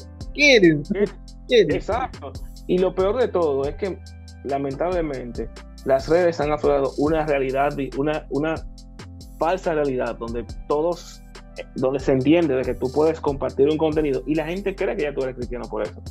Exacto. 1.49 2.33
Y 2.67 2.79
lo 2.79 2.93
peor 2.93 3.17
de 3.17 3.27
todo 3.29 3.63
es 3.65 3.75
que, 3.75 3.97
lamentablemente, 4.43 5.49
las 5.85 6.09
redes 6.09 6.39
han 6.41 6.51
aflorado 6.51 6.91
una 6.97 7.25
realidad, 7.25 7.73
una, 7.97 8.25
una 8.31 8.55
falsa 9.37 9.73
realidad 9.73 10.15
donde 10.17 10.45
todos, 10.67 11.21
donde 11.75 11.99
se 11.99 12.11
entiende 12.11 12.55
de 12.55 12.63
que 12.63 12.73
tú 12.73 12.91
puedes 12.91 13.21
compartir 13.21 13.69
un 13.69 13.77
contenido 13.77 14.23
y 14.25 14.35
la 14.35 14.45
gente 14.45 14.75
cree 14.75 14.95
que 14.95 15.03
ya 15.03 15.13
tú 15.13 15.23
eres 15.23 15.35
cristiano 15.35 15.65
por 15.69 15.83
eso. 15.83 16.01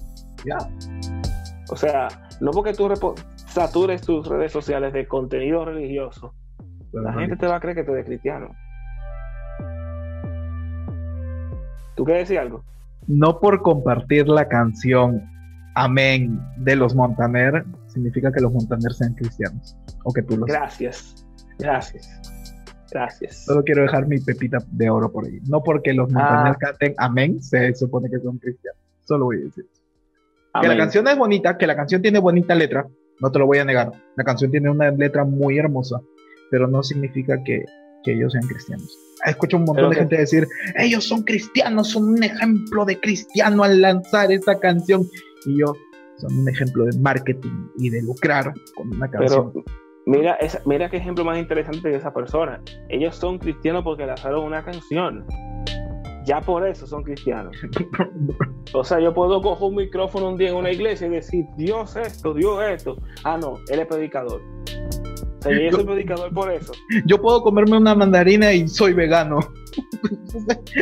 O 1.71 1.77
sea, 1.77 2.09
no 2.41 2.51
porque 2.51 2.73
tú 2.73 2.89
satures 3.47 4.03
tus 4.03 4.27
redes 4.27 4.53
sociales 4.53 4.93
de 4.93 5.07
contenido 5.07 5.65
religioso, 5.65 6.35
la 6.93 7.13
gente 7.15 7.37
te 7.37 7.47
va 7.47 7.57
a 7.57 7.61
creer 7.61 7.77
que 7.77 7.85
tú 7.85 7.93
eres 7.93 8.07
cristiano. 8.07 8.51
¿Tú 11.97 12.05
quieres 12.05 12.29
decir 12.29 12.39
algo? 12.39 12.65
No 13.07 13.39
por 13.41 13.63
compartir 13.63 14.29
la 14.29 14.49
canción 14.49 15.23
Amén 15.77 16.41
de 16.59 16.77
los 16.77 16.95
Montaner 16.95 17.65
significa 17.89 18.31
que 18.31 18.41
los 18.41 18.53
Montaner 18.53 18.93
sean 18.93 19.15
cristianos 19.15 19.77
o 20.05 20.13
que 20.13 20.23
tú 20.23 20.37
los 20.37 20.47
Gracias, 20.47 21.27
gracias, 21.59 22.09
gracias. 22.91 23.45
Solo 23.45 23.63
quiero 23.65 23.83
dejar 23.83 24.07
mi 24.07 24.19
pepita 24.21 24.59
de 24.71 24.91
oro 24.91 25.11
por 25.11 25.25
ahí. 25.25 25.41
No 25.49 25.63
porque 25.63 25.93
los 25.93 26.11
Montaner 26.13 26.53
ah. 26.53 26.59
canten 26.59 26.95
Amén 26.99 27.43
se 27.43 27.75
supone 27.75 28.09
que 28.09 28.21
son 28.21 28.39
cristianos. 28.39 28.81
Solo 29.05 29.27
voy 29.27 29.39
a 29.39 29.45
decir. 29.47 29.67
Que 30.61 30.69
la 30.69 30.77
canción 30.77 31.07
es 31.09 31.17
bonita, 31.17 31.59
que 31.59 31.67
la 31.67 31.77
canción 31.77 32.01
tiene 32.01 32.19
bonita 32.19 32.55
letra, 32.55 32.87
no 33.21 33.31
te 33.31 33.39
lo 33.39 33.47
voy 33.47 33.59
a 33.59 33.65
negar. 33.65 33.91
La 34.17 34.25
canción 34.25 34.51
tiene 34.51 34.71
una 34.71 34.91
letra 34.91 35.25
muy 35.25 35.59
hermosa 35.59 36.01
pero 36.55 36.69
no 36.69 36.85
significa 36.85 37.43
que, 37.43 37.65
ellos 38.07 38.33
sean 38.33 38.47
cristianos. 38.47 38.97
Escucho 39.25 39.57
un 39.57 39.65
montón 39.65 39.91
de 39.91 39.97
gente 39.97 40.19
decir, 40.19 40.47
ellos 40.77 41.05
son 41.05 41.23
cristianos, 41.23 41.89
son 41.89 42.11
un 42.11 42.23
ejemplo 42.23 42.85
de 42.85 43.01
cristiano 43.01 43.65
al 43.65 43.81
lanzar 43.81 44.31
esta 44.31 44.61
canción. 44.61 45.03
Y 45.47 45.59
yo, 45.59 45.75
son 46.19 46.39
un 46.39 46.49
ejemplo 46.49 46.85
de 46.85 46.99
marketing 46.99 47.67
y 47.79 47.89
de 47.89 48.03
lucrar 48.03 48.53
con 48.77 48.95
una 48.95 49.11
canción. 49.11 49.53
Pero 49.55 49.65
mira, 50.05 50.39
mira 50.67 50.91
qué 50.91 50.99
ejemplo 50.99 51.25
más 51.25 51.39
interesante 51.39 51.89
de 51.89 51.97
esa 51.97 52.13
persona. 52.13 52.61
Ellos 52.91 53.17
son 53.17 53.39
cristianos 53.39 53.83
porque 53.83 54.05
lanzaron 54.05 54.45
una 54.45 54.63
canción. 54.63 55.27
Ya 56.25 56.41
por 56.41 56.67
eso 56.67 56.87
son 56.87 57.03
cristianos. 57.03 57.57
o 58.73 58.85
sea, 58.85 58.99
yo 59.01 59.13
puedo 59.13 59.43
coger 59.43 59.69
un 59.69 59.77
micrófono 59.77 60.31
un 60.31 60.37
día 60.39 60.51
en 60.51 60.57
una 60.57 60.71
iglesia 60.71 61.07
y 61.07 61.11
decir, 61.11 61.45
Dios 61.57 61.97
esto, 61.97 62.33
Dios 62.33 62.63
esto. 62.63 62.97
Ah, 63.25 63.37
no, 63.37 63.59
él 63.69 63.81
es 63.81 63.87
predicador 63.87 64.41
yo, 65.51 65.85
predicador 65.85 66.33
por 66.33 66.51
eso. 66.51 66.73
Yo 67.07 67.21
puedo 67.21 67.43
comerme 67.43 67.77
una 67.77 67.95
mandarina 67.95 68.53
y 68.53 68.67
soy 68.69 68.95
vegano. 68.95 69.41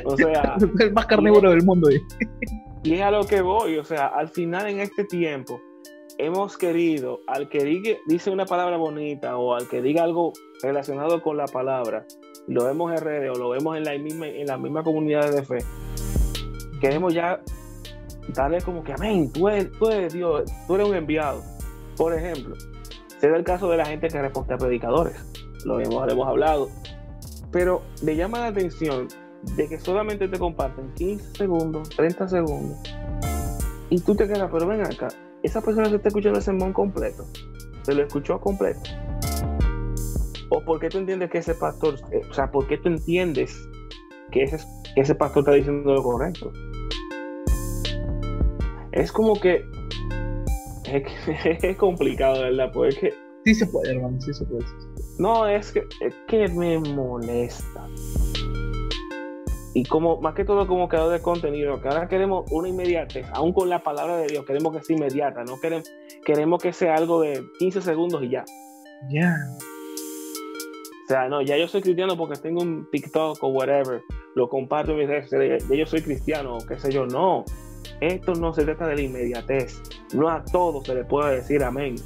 O 0.04 0.16
sea, 0.16 0.56
el 0.80 0.92
más 0.92 1.06
carnívoro 1.06 1.50
del 1.50 1.64
mundo. 1.64 1.88
Y 2.82 2.94
es 2.94 3.02
a 3.02 3.10
lo 3.10 3.24
que 3.24 3.42
voy, 3.42 3.78
o 3.78 3.84
sea, 3.84 4.06
al 4.08 4.28
final 4.28 4.68
en 4.68 4.80
este 4.80 5.04
tiempo 5.04 5.60
hemos 6.18 6.56
querido 6.56 7.20
al 7.26 7.48
que 7.48 7.64
diga, 7.64 7.96
dice 8.06 8.30
una 8.30 8.46
palabra 8.46 8.76
bonita 8.76 9.36
o 9.36 9.54
al 9.54 9.68
que 9.68 9.82
diga 9.82 10.02
algo 10.02 10.32
relacionado 10.62 11.22
con 11.22 11.36
la 11.36 11.46
palabra, 11.46 12.06
lo 12.46 12.64
vemos 12.64 12.92
en 12.92 12.98
redes 12.98 13.30
o 13.30 13.38
lo 13.38 13.50
vemos 13.50 13.76
en 13.76 13.84
la 13.84 13.96
misma, 13.98 14.26
en 14.28 14.82
comunidad 14.82 15.32
de 15.32 15.42
fe, 15.42 15.58
queremos 16.80 17.14
ya 17.14 17.40
darle 18.34 18.60
como 18.60 18.82
que 18.82 18.92
amén, 18.92 19.32
tú 19.32 19.48
eres, 19.48 19.70
tú 19.78 19.88
eres 19.88 20.12
Dios, 20.12 20.50
tú 20.66 20.74
eres 20.74 20.88
un 20.88 20.94
enviado. 20.94 21.42
Por 21.96 22.14
ejemplo, 22.14 22.56
se 23.20 23.26
el 23.26 23.44
caso 23.44 23.68
de 23.68 23.76
la 23.76 23.86
gente 23.86 24.08
que 24.08 24.20
responde 24.20 24.54
a 24.54 24.58
predicadores, 24.58 25.14
lo 25.64 25.78
hemos, 25.80 26.10
hemos 26.10 26.26
hablado, 26.26 26.68
pero 27.50 27.82
me 28.02 28.16
llama 28.16 28.40
la 28.40 28.46
atención 28.48 29.08
de 29.56 29.68
que 29.68 29.78
solamente 29.78 30.28
te 30.28 30.38
comparten 30.38 30.92
15 30.94 31.36
segundos, 31.36 31.88
30 31.90 32.28
segundos, 32.28 32.78
y 33.90 34.00
tú 34.00 34.14
te 34.14 34.26
quedas, 34.26 34.50
pero 34.50 34.66
ven 34.66 34.80
acá, 34.80 35.08
esa 35.42 35.60
persona 35.60 35.88
se 35.88 35.96
está 35.96 36.08
escuchando 36.08 36.38
el 36.38 36.44
sermón 36.44 36.72
completo, 36.72 37.26
se 37.82 37.94
lo 37.94 38.02
escuchó 38.02 38.40
completo. 38.40 38.80
¿O 40.48 40.62
por 40.64 40.80
qué 40.80 40.88
tú 40.88 40.98
entiendes 40.98 41.30
que 41.30 41.38
ese 41.38 41.54
pastor, 41.54 41.96
eh, 42.10 42.20
o 42.28 42.34
sea, 42.34 42.50
por 42.50 42.66
qué 42.66 42.76
tú 42.78 42.88
entiendes 42.88 43.68
que 44.30 44.42
ese, 44.42 44.58
ese 44.96 45.14
pastor 45.14 45.40
está 45.40 45.52
diciendo 45.52 45.94
lo 45.94 46.02
correcto? 46.02 46.52
Es 48.92 49.10
como 49.10 49.40
que 49.40 49.64
es, 51.62 51.76
complicado, 51.76 52.42
¿verdad? 52.42 52.70
Porque 52.72 53.14
sí 53.44 53.54
se 53.54 53.66
puede, 53.66 53.94
hermano, 53.94 54.20
sí 54.20 54.32
se 54.34 54.44
puede. 54.44 54.64
No, 55.18 55.46
es 55.46 55.72
que, 55.72 55.84
es 56.00 56.14
que 56.28 56.48
me 56.48 56.78
molesta. 56.78 57.86
Y 59.74 59.84
como, 59.84 60.20
más 60.20 60.34
que 60.34 60.44
todo 60.44 60.66
como 60.66 60.88
creador 60.88 61.12
de 61.12 61.22
contenido, 61.22 61.80
que 61.80 61.88
ahora 61.88 62.08
queremos 62.08 62.44
una 62.50 62.68
inmediatez, 62.68 63.26
aún 63.32 63.52
con 63.52 63.70
la 63.70 63.78
palabra 63.78 64.18
de 64.18 64.26
Dios, 64.26 64.44
queremos 64.44 64.76
que 64.76 64.82
sea 64.82 64.96
inmediata, 64.96 65.44
no 65.44 65.58
queremos, 65.60 65.90
queremos 66.26 66.62
que 66.62 66.72
sea 66.72 66.94
algo 66.94 67.22
de 67.22 67.42
15 67.58 67.80
segundos 67.80 68.22
y 68.22 68.30
ya. 68.30 68.44
Ya. 69.08 69.34
O 71.04 71.08
sea, 71.08 71.28
no, 71.28 71.40
ya 71.42 71.56
yo 71.56 71.68
soy 71.68 71.80
cristiano 71.80 72.16
porque 72.16 72.38
tengo 72.38 72.60
un 72.60 72.88
TikTok 72.90 73.42
o 73.42 73.48
whatever, 73.48 74.02
lo 74.34 74.48
comparto 74.48 74.92
en 74.92 74.98
mis 74.98 75.08
redes 75.08 75.30
sociales, 75.30 75.64
yo 75.68 75.86
soy 75.86 76.02
cristiano, 76.02 76.58
qué 76.68 76.78
sé 76.78 76.92
yo, 76.92 77.06
no. 77.06 77.44
Esto 78.00 78.34
no 78.34 78.52
se 78.52 78.64
trata 78.64 78.86
de 78.88 78.96
la 78.96 79.02
inmediatez. 79.02 79.80
No 80.12 80.28
a 80.28 80.44
todo 80.44 80.84
se 80.84 80.94
le 80.94 81.04
puede 81.04 81.36
decir 81.36 81.62
amén. 81.62 81.96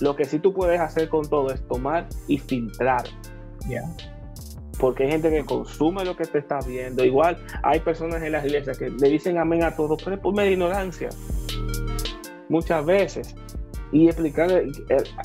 Lo 0.00 0.14
que 0.14 0.26
sí 0.26 0.38
tú 0.38 0.52
puedes 0.52 0.78
hacer 0.78 1.08
con 1.08 1.28
todo 1.28 1.50
es 1.50 1.66
tomar 1.66 2.06
y 2.28 2.38
filtrar. 2.38 3.04
Ya. 3.66 3.82
Porque 4.78 5.04
hay 5.04 5.10
gente 5.10 5.30
que 5.30 5.44
consume 5.44 6.04
lo 6.04 6.16
que 6.16 6.24
te 6.24 6.38
está 6.38 6.58
viendo. 6.66 7.04
Igual 7.04 7.38
hay 7.62 7.80
personas 7.80 8.22
en 8.22 8.32
las 8.32 8.44
iglesias 8.44 8.78
que 8.78 8.90
le 8.90 9.08
dicen 9.08 9.38
amén 9.38 9.64
a 9.64 9.74
todo, 9.74 9.96
pero 9.96 10.16
es 10.16 10.20
por 10.20 10.34
media 10.34 10.52
ignorancia. 10.52 11.08
Muchas 12.48 12.84
veces. 12.84 13.34
Y 13.92 14.06
explicar 14.06 14.50
eh, 14.50 14.66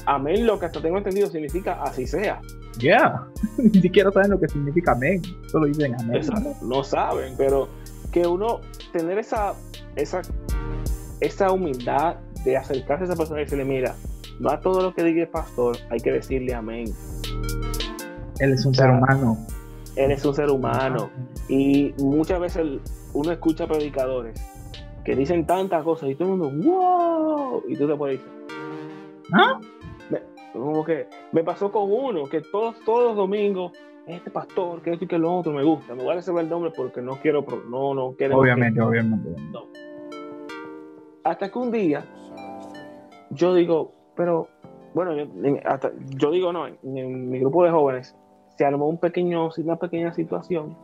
amén, 0.06 0.46
lo 0.46 0.60
que 0.60 0.68
hasta 0.68 0.82
tengo 0.82 0.98
entendido, 0.98 1.28
significa 1.28 1.82
así 1.84 2.08
sea. 2.08 2.40
Ya. 2.78 3.26
Ni 3.58 3.82
siquiera 3.82 4.12
saben 4.12 4.32
lo 4.32 4.40
que 4.40 4.48
significa 4.48 4.94
amén. 4.94 5.22
Solo 5.48 5.66
dicen 5.66 5.96
amén. 6.00 6.22
no 6.62 6.84
saben, 6.84 7.34
pero 7.38 7.68
que 8.12 8.28
uno 8.28 8.62
tener 8.92 9.18
esa, 9.18 9.54
esa, 9.96 10.22
esa 11.20 11.52
humildad 11.52 12.18
de 12.44 12.58
acercarse 12.58 13.04
a 13.04 13.08
esa 13.08 13.16
persona 13.16 13.42
y 13.42 13.44
decirle, 13.46 13.66
mira, 13.66 13.96
no 14.40 14.50
a 14.50 14.60
todo 14.60 14.82
lo 14.82 14.94
que 14.94 15.04
diga 15.04 15.24
el 15.24 15.30
pastor 15.30 15.78
hay 15.90 16.00
que 16.00 16.12
decirle 16.12 16.54
amén. 16.54 16.94
Él 18.42 18.54
es 18.54 18.66
un 18.66 18.74
ser 18.74 18.90
humano. 18.90 19.38
Él 19.96 20.12
es 20.12 20.26
un 20.26 20.34
ser 20.34 20.50
humano. 20.50 21.12
Y 21.48 21.94
muchas 22.00 22.40
veces 22.40 22.66
uno 23.14 23.32
escucha 23.32 23.68
predicadores 23.68 24.42
que 25.06 25.16
dicen 25.16 25.46
tantas 25.46 25.84
cosas 25.84 26.10
y 26.10 26.16
todo 26.16 26.34
el 26.34 26.38
mundo, 26.38 26.70
wow, 26.70 27.64
y 27.68 27.76
tú 27.76 27.88
te 27.88 27.96
puedes 27.96 28.20
decir, 28.20 28.34
¿ah? 29.34 29.60
como 30.54 30.84
que 30.84 31.08
me 31.32 31.44
pasó 31.44 31.72
con 31.72 31.92
uno 31.92 32.26
que 32.26 32.42
todos, 32.42 32.76
todos 32.84 33.10
los 33.10 33.16
domingos 33.16 33.72
este 34.08 34.32
pastor, 34.32 34.82
que 34.82 34.94
esto 34.94 35.06
y 35.06 35.08
que 35.08 35.20
lo 35.20 35.34
otro 35.34 35.54
me 35.54 35.64
gusta. 35.64 35.94
Me 35.94 36.04
voy 36.04 36.14
a 36.14 36.16
reservar 36.16 36.44
el 36.44 36.50
nombre 36.50 36.72
porque 36.76 37.02
no 37.02 37.18
quiero, 37.18 37.46
no, 37.70 37.94
no 37.94 38.16
quiero. 38.18 38.40
Obviamente, 38.40 38.82
obviamente. 38.82 39.30
Hasta 41.24 41.52
que 41.52 41.60
un 41.60 41.72
día 41.72 42.04
yo 43.30 43.54
digo, 43.54 43.94
pero 44.16 44.48
bueno, 44.94 45.16
yo, 45.16 45.28
hasta, 45.66 45.92
yo 46.18 46.32
digo 46.32 46.52
no, 46.52 46.68
en, 46.68 47.30
mi 47.30 47.40
grupo 47.40 47.64
de 47.64 47.72
jóvenes 47.72 48.16
se 48.62 48.66
armó 48.68 48.88
un 48.88 49.00
pequeño, 49.00 49.50
una 49.58 49.76
pequeña 49.78 50.14
situación 50.14 50.78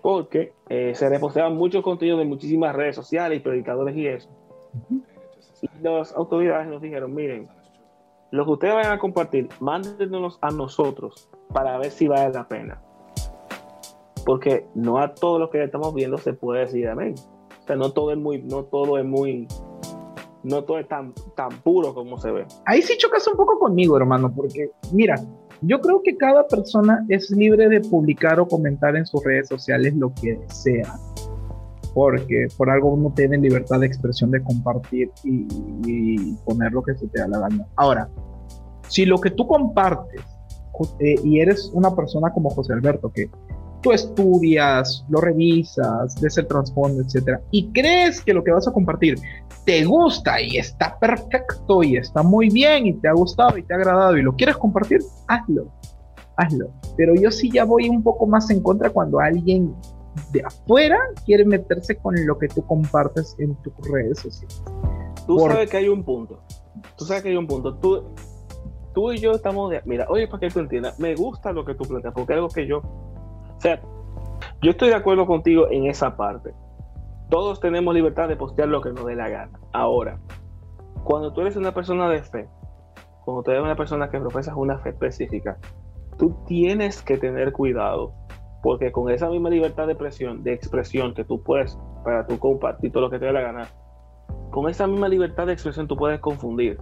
porque 0.00 0.54
eh, 0.70 0.94
se 0.94 1.10
reposteaban 1.10 1.54
muchos 1.54 1.84
contenidos 1.84 2.20
de 2.20 2.24
muchísimas 2.24 2.74
redes 2.74 2.96
sociales 2.96 3.38
y 3.38 3.42
predicadores 3.42 3.94
y 3.94 4.06
eso. 4.06 4.30
Y 5.60 5.68
las 5.82 6.16
autoridades 6.16 6.68
nos 6.68 6.80
dijeron, 6.80 7.14
miren, 7.14 7.48
lo 8.30 8.46
que 8.46 8.50
ustedes 8.52 8.72
vayan 8.72 8.92
a 8.92 8.98
compartir, 8.98 9.50
mándenos 9.60 10.38
a 10.40 10.50
nosotros 10.52 11.28
para 11.52 11.76
ver 11.76 11.90
si 11.90 12.08
vale 12.08 12.32
la 12.32 12.48
pena. 12.48 12.80
Porque 14.24 14.64
no 14.74 15.00
a 15.00 15.12
todo 15.12 15.38
lo 15.38 15.50
que 15.50 15.62
estamos 15.62 15.92
viendo 15.92 16.16
se 16.16 16.32
puede 16.32 16.60
decir 16.60 16.88
amén. 16.88 17.14
O 17.62 17.66
sea, 17.66 17.76
no 17.76 17.92
todo 17.92 18.12
es 18.12 18.16
muy, 18.16 18.40
no 18.40 18.64
todo 18.64 18.96
es 18.96 19.04
muy, 19.04 19.46
no 20.44 20.64
todo 20.64 20.78
es 20.78 20.88
tan, 20.88 21.12
tan 21.36 21.50
puro 21.60 21.92
como 21.92 22.16
se 22.16 22.30
ve. 22.30 22.46
Ahí 22.64 22.80
sí 22.80 22.96
chocas 22.96 23.28
un 23.28 23.36
poco 23.36 23.58
conmigo, 23.58 23.98
hermano, 23.98 24.32
porque 24.34 24.70
mira, 24.94 25.16
yo 25.62 25.80
creo 25.80 26.02
que 26.02 26.16
cada 26.16 26.46
persona 26.46 27.04
es 27.08 27.30
libre 27.30 27.68
de 27.68 27.80
publicar 27.80 28.40
o 28.40 28.48
comentar 28.48 28.96
en 28.96 29.04
sus 29.04 29.22
redes 29.24 29.48
sociales 29.48 29.94
lo 29.94 30.12
que 30.14 30.36
desea. 30.36 30.94
Porque 31.92 32.46
por 32.56 32.70
algo 32.70 32.92
uno 32.92 33.12
tiene 33.14 33.36
libertad 33.36 33.80
de 33.80 33.86
expresión 33.86 34.30
de 34.30 34.42
compartir 34.42 35.10
y, 35.24 36.34
poner 36.44 36.72
lo 36.72 36.82
que 36.82 36.94
se 36.94 37.08
te 37.08 37.20
da 37.20 37.28
la 37.28 37.40
gana. 37.40 37.66
Ahora, 37.76 38.08
si 38.88 39.04
lo 39.04 39.18
que 39.18 39.30
tú 39.30 39.46
compartes 39.46 40.22
eh, 41.00 41.16
y 41.22 41.40
eres 41.40 41.70
una 41.74 41.94
persona 41.94 42.30
como 42.32 42.50
José 42.50 42.72
Alberto, 42.72 43.12
que 43.12 43.28
tú 43.80 43.92
estudias, 43.92 45.04
lo 45.08 45.20
revisas, 45.20 46.20
ves 46.20 46.38
el 46.38 46.46
trasfondo, 46.46 47.02
etcétera, 47.02 47.40
y 47.50 47.70
crees 47.72 48.20
que 48.20 48.34
lo 48.34 48.44
que 48.44 48.52
vas 48.52 48.68
a 48.68 48.72
compartir 48.72 49.18
te 49.64 49.84
gusta 49.84 50.40
y 50.40 50.56
está 50.58 50.98
perfecto 50.98 51.82
y 51.82 51.96
está 51.96 52.22
muy 52.22 52.50
bien 52.50 52.86
y 52.86 52.94
te 52.94 53.08
ha 53.08 53.12
gustado 53.12 53.56
y 53.56 53.62
te 53.62 53.74
ha 53.74 53.76
agradado 53.76 54.16
y 54.16 54.22
lo 54.22 54.34
quieres 54.34 54.56
compartir, 54.56 55.00
hazlo, 55.28 55.70
hazlo. 56.36 56.70
Pero 56.96 57.14
yo 57.14 57.30
sí 57.30 57.50
ya 57.50 57.64
voy 57.64 57.88
un 57.88 58.02
poco 58.02 58.26
más 58.26 58.50
en 58.50 58.62
contra 58.62 58.90
cuando 58.90 59.20
alguien 59.20 59.74
de 60.32 60.42
afuera 60.42 60.98
quiere 61.24 61.44
meterse 61.44 61.96
con 61.96 62.14
lo 62.26 62.38
que 62.38 62.48
tú 62.48 62.64
compartes 62.66 63.36
en 63.38 63.54
tus 63.56 63.72
redes 63.90 64.18
sociales. 64.18 64.62
Tú 65.26 65.38
sabes 65.38 65.70
que 65.70 65.76
hay 65.76 65.88
un 65.88 66.02
punto. 66.02 66.40
Tú 66.96 67.04
sabes 67.04 67.22
que 67.22 67.28
hay 67.28 67.36
un 67.36 67.46
punto. 67.46 67.74
Tú, 67.76 68.04
tú 68.94 69.12
y 69.12 69.18
yo 69.18 69.32
estamos 69.32 69.70
de, 69.70 69.80
mira, 69.84 70.06
oye, 70.08 70.26
para 70.26 70.40
que 70.40 70.50
tú 70.50 70.60
entiendas, 70.60 70.98
me 70.98 71.14
gusta 71.14 71.52
lo 71.52 71.64
que 71.64 71.74
tú 71.74 71.84
planteas, 71.84 72.14
porque 72.14 72.32
es 72.32 72.36
algo 72.36 72.48
que 72.48 72.66
yo, 72.66 72.82
o 73.60 73.62
sea, 73.62 73.78
yo 74.62 74.70
estoy 74.70 74.88
de 74.88 74.94
acuerdo 74.94 75.26
contigo 75.26 75.66
en 75.70 75.84
esa 75.84 76.16
parte. 76.16 76.54
Todos 77.28 77.60
tenemos 77.60 77.94
libertad 77.94 78.26
de 78.26 78.34
postear 78.34 78.68
lo 78.68 78.80
que 78.80 78.90
nos 78.90 79.04
dé 79.04 79.14
la 79.14 79.28
gana. 79.28 79.60
Ahora, 79.74 80.18
cuando 81.04 81.34
tú 81.34 81.42
eres 81.42 81.56
una 81.56 81.74
persona 81.74 82.08
de 82.08 82.22
fe, 82.22 82.48
cuando 83.22 83.42
tú 83.42 83.50
eres 83.50 83.62
una 83.62 83.76
persona 83.76 84.08
que 84.08 84.18
profesas 84.18 84.54
una 84.56 84.78
fe 84.78 84.88
específica, 84.88 85.58
tú 86.16 86.38
tienes 86.46 87.02
que 87.02 87.18
tener 87.18 87.52
cuidado, 87.52 88.14
porque 88.62 88.92
con 88.92 89.10
esa 89.10 89.28
misma 89.28 89.50
libertad 89.50 89.84
de 89.84 89.92
expresión, 89.92 90.42
de 90.42 90.54
expresión 90.54 91.12
que 91.12 91.24
tú 91.24 91.42
puedes 91.42 91.78
para 92.02 92.26
tú 92.26 92.38
compartir 92.38 92.92
todo 92.92 93.02
lo 93.02 93.10
que 93.10 93.18
te 93.18 93.26
dé 93.26 93.32
la 93.34 93.42
gana, 93.42 93.68
con 94.50 94.70
esa 94.70 94.86
misma 94.86 95.08
libertad 95.08 95.44
de 95.44 95.52
expresión 95.52 95.86
tú 95.86 95.98
puedes 95.98 96.18
confundir 96.20 96.78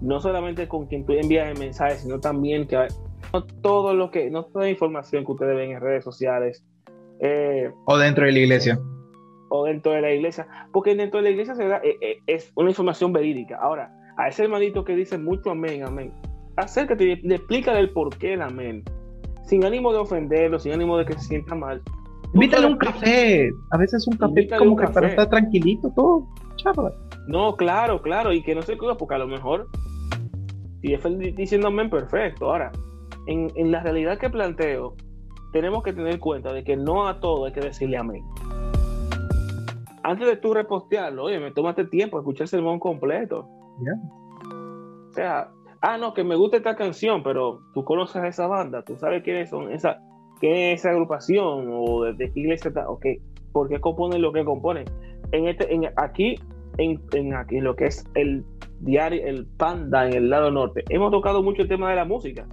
no 0.00 0.18
solamente 0.18 0.66
con 0.66 0.86
quien 0.86 1.04
tú 1.04 1.12
envías 1.12 1.50
el 1.50 1.58
mensaje, 1.58 1.96
sino 1.96 2.20
también 2.20 2.66
que 2.66 2.88
no 3.32 3.44
todo 3.44 3.94
lo 3.94 4.10
que, 4.10 4.30
no 4.30 4.44
toda 4.44 4.64
la 4.64 4.70
información 4.70 5.24
que 5.24 5.32
ustedes 5.32 5.56
ven 5.56 5.72
en 5.72 5.80
redes 5.80 6.04
sociales. 6.04 6.64
Eh, 7.20 7.70
o 7.84 7.98
dentro 7.98 8.24
de 8.26 8.32
la 8.32 8.38
iglesia. 8.38 8.80
O 9.48 9.64
dentro 9.64 9.92
de 9.92 10.00
la 10.00 10.12
iglesia. 10.12 10.46
Porque 10.72 10.94
dentro 10.94 11.18
de 11.18 11.24
la 11.24 11.30
iglesia 11.30 11.54
se 11.54 11.66
da, 11.66 11.78
eh, 11.78 11.96
eh, 12.00 12.18
es 12.26 12.52
una 12.54 12.70
información 12.70 13.12
verídica. 13.12 13.58
Ahora, 13.60 13.92
a 14.16 14.28
ese 14.28 14.44
hermanito 14.44 14.84
que 14.84 14.94
dice 14.94 15.18
mucho 15.18 15.50
amén, 15.50 15.82
amén, 15.84 16.12
acércate 16.56 17.04
y 17.04 17.16
le 17.16 17.36
explica 17.36 17.78
el 17.78 17.90
por 17.90 18.16
qué 18.16 18.34
el 18.34 18.42
amén. 18.42 18.84
Sin 19.44 19.64
ánimo 19.64 19.92
de 19.92 19.98
ofenderlo, 19.98 20.58
sin 20.58 20.72
ánimo 20.72 20.96
de 20.96 21.06
que 21.06 21.14
se 21.14 21.20
sienta 21.20 21.54
mal. 21.54 21.82
Invítale 22.34 22.66
un 22.66 22.76
café. 22.76 23.50
A 23.72 23.76
veces 23.78 24.06
un 24.06 24.16
café 24.16 24.48
como 24.56 24.76
que 24.76 24.86
para 24.86 25.08
estar 25.08 25.28
tranquilito, 25.28 25.92
todo. 25.96 26.28
Charla. 26.56 26.92
No, 27.26 27.56
claro, 27.56 28.00
claro. 28.00 28.32
Y 28.32 28.42
que 28.42 28.54
no 28.54 28.62
se 28.62 28.76
cuida 28.76 28.96
porque 28.96 29.14
a 29.16 29.18
lo 29.18 29.26
mejor 29.26 29.66
y 30.82 30.94
es 30.94 31.02
diciendo 31.36 31.68
amén, 31.68 31.90
perfecto. 31.90 32.50
Ahora, 32.50 32.72
en, 33.26 33.70
la 33.70 33.82
realidad 33.82 34.18
que 34.18 34.30
planteo, 34.30 34.94
tenemos 35.52 35.82
que 35.82 35.92
tener 35.92 36.18
cuenta 36.18 36.52
de 36.52 36.64
que 36.64 36.76
no 36.76 37.08
a 37.08 37.20
todo 37.20 37.46
hay 37.46 37.52
que 37.52 37.60
decirle 37.60 37.96
amén. 37.96 38.24
Antes 40.02 40.26
de 40.26 40.36
tú 40.36 40.54
repostearlo, 40.54 41.24
oye, 41.24 41.38
me 41.38 41.50
tomaste 41.50 41.84
tiempo 41.84 42.16
a 42.16 42.20
escuchar 42.20 42.44
el 42.44 42.48
sermón 42.48 42.78
completo. 42.78 43.48
O 45.10 45.12
sea, 45.12 45.50
ah, 45.82 45.98
no, 45.98 46.14
que 46.14 46.24
me 46.24 46.36
gusta 46.36 46.56
esta 46.56 46.76
canción, 46.76 47.22
pero 47.22 47.60
tú 47.74 47.84
conoces 47.84 48.16
a 48.16 48.28
esa 48.28 48.46
banda, 48.46 48.82
tú 48.82 48.96
sabes 48.96 49.22
quiénes 49.22 49.50
son, 49.50 49.70
esa, 49.72 50.00
qué 50.40 50.72
es 50.72 50.80
esa 50.80 50.90
agrupación 50.90 51.68
o 51.70 52.04
de, 52.04 52.32
qué 52.32 52.40
iglesia 52.40 52.68
está, 52.68 52.88
ok, 52.88 53.06
por 53.52 53.68
qué 53.68 53.80
componen 53.80 54.22
lo 54.22 54.32
que 54.32 54.44
componen. 54.44 54.84
En 55.32 55.46
este, 55.46 55.72
en, 55.72 55.90
aquí, 55.96 56.36
en, 56.78 57.00
en, 57.12 57.34
aquí, 57.34 57.60
lo 57.60 57.76
que 57.76 57.86
es 57.86 58.04
el 58.14 58.44
diario, 58.80 59.24
el 59.26 59.46
Panda 59.46 60.06
en 60.06 60.14
el 60.14 60.30
lado 60.30 60.50
norte, 60.50 60.84
hemos 60.88 61.10
tocado 61.10 61.42
mucho 61.42 61.62
el 61.62 61.68
tema 61.68 61.90
de 61.90 61.96
la 61.96 62.04
música. 62.04 62.46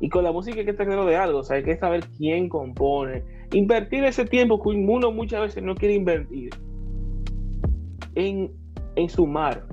Y 0.00 0.08
con 0.08 0.24
la 0.24 0.32
música 0.32 0.58
hay 0.58 0.64
que 0.64 0.72
tenerlo 0.72 1.04
de 1.04 1.16
algo, 1.16 1.40
o 1.40 1.42
sea, 1.42 1.56
hay 1.56 1.62
que 1.62 1.76
saber 1.76 2.04
quién 2.16 2.48
compone. 2.48 3.22
Invertir 3.52 4.04
ese 4.04 4.24
tiempo 4.24 4.62
que 4.62 4.70
uno 4.70 5.10
muchas 5.10 5.42
veces 5.42 5.62
no 5.62 5.74
quiere 5.74 5.94
invertir 5.94 6.50
en, 8.14 8.50
en 8.96 9.08
sumar, 9.08 9.66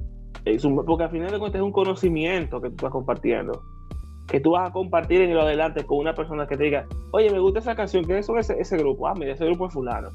porque 0.86 1.04
al 1.04 1.12
final 1.12 1.32
de 1.32 1.40
cuentas 1.40 1.60
es 1.60 1.66
un 1.66 1.72
conocimiento 1.72 2.62
que 2.62 2.70
tú 2.70 2.76
estás 2.76 2.92
compartiendo. 2.92 3.62
Que 4.28 4.42
tú 4.42 4.52
vas 4.52 4.70
a 4.70 4.74
compartir 4.74 5.22
en 5.22 5.34
lo 5.34 5.42
adelante 5.42 5.86
con 5.86 6.00
una 6.00 6.14
persona 6.14 6.48
que 6.48 6.58
te 6.58 6.66
diga, 6.66 6.86
oye, 7.12 7.32
me 7.32 7.40
gusta 7.40 7.60
esa 7.60 7.76
canción, 7.76 8.04
¿qué 8.04 8.18
es 8.18 8.28
ese, 8.28 8.60
ese 8.60 8.78
grupo? 8.78 9.08
Ah, 9.08 9.14
mira, 9.18 9.34
ese 9.34 9.46
grupo 9.46 9.68
es 9.68 9.74
fulano. 9.74 10.10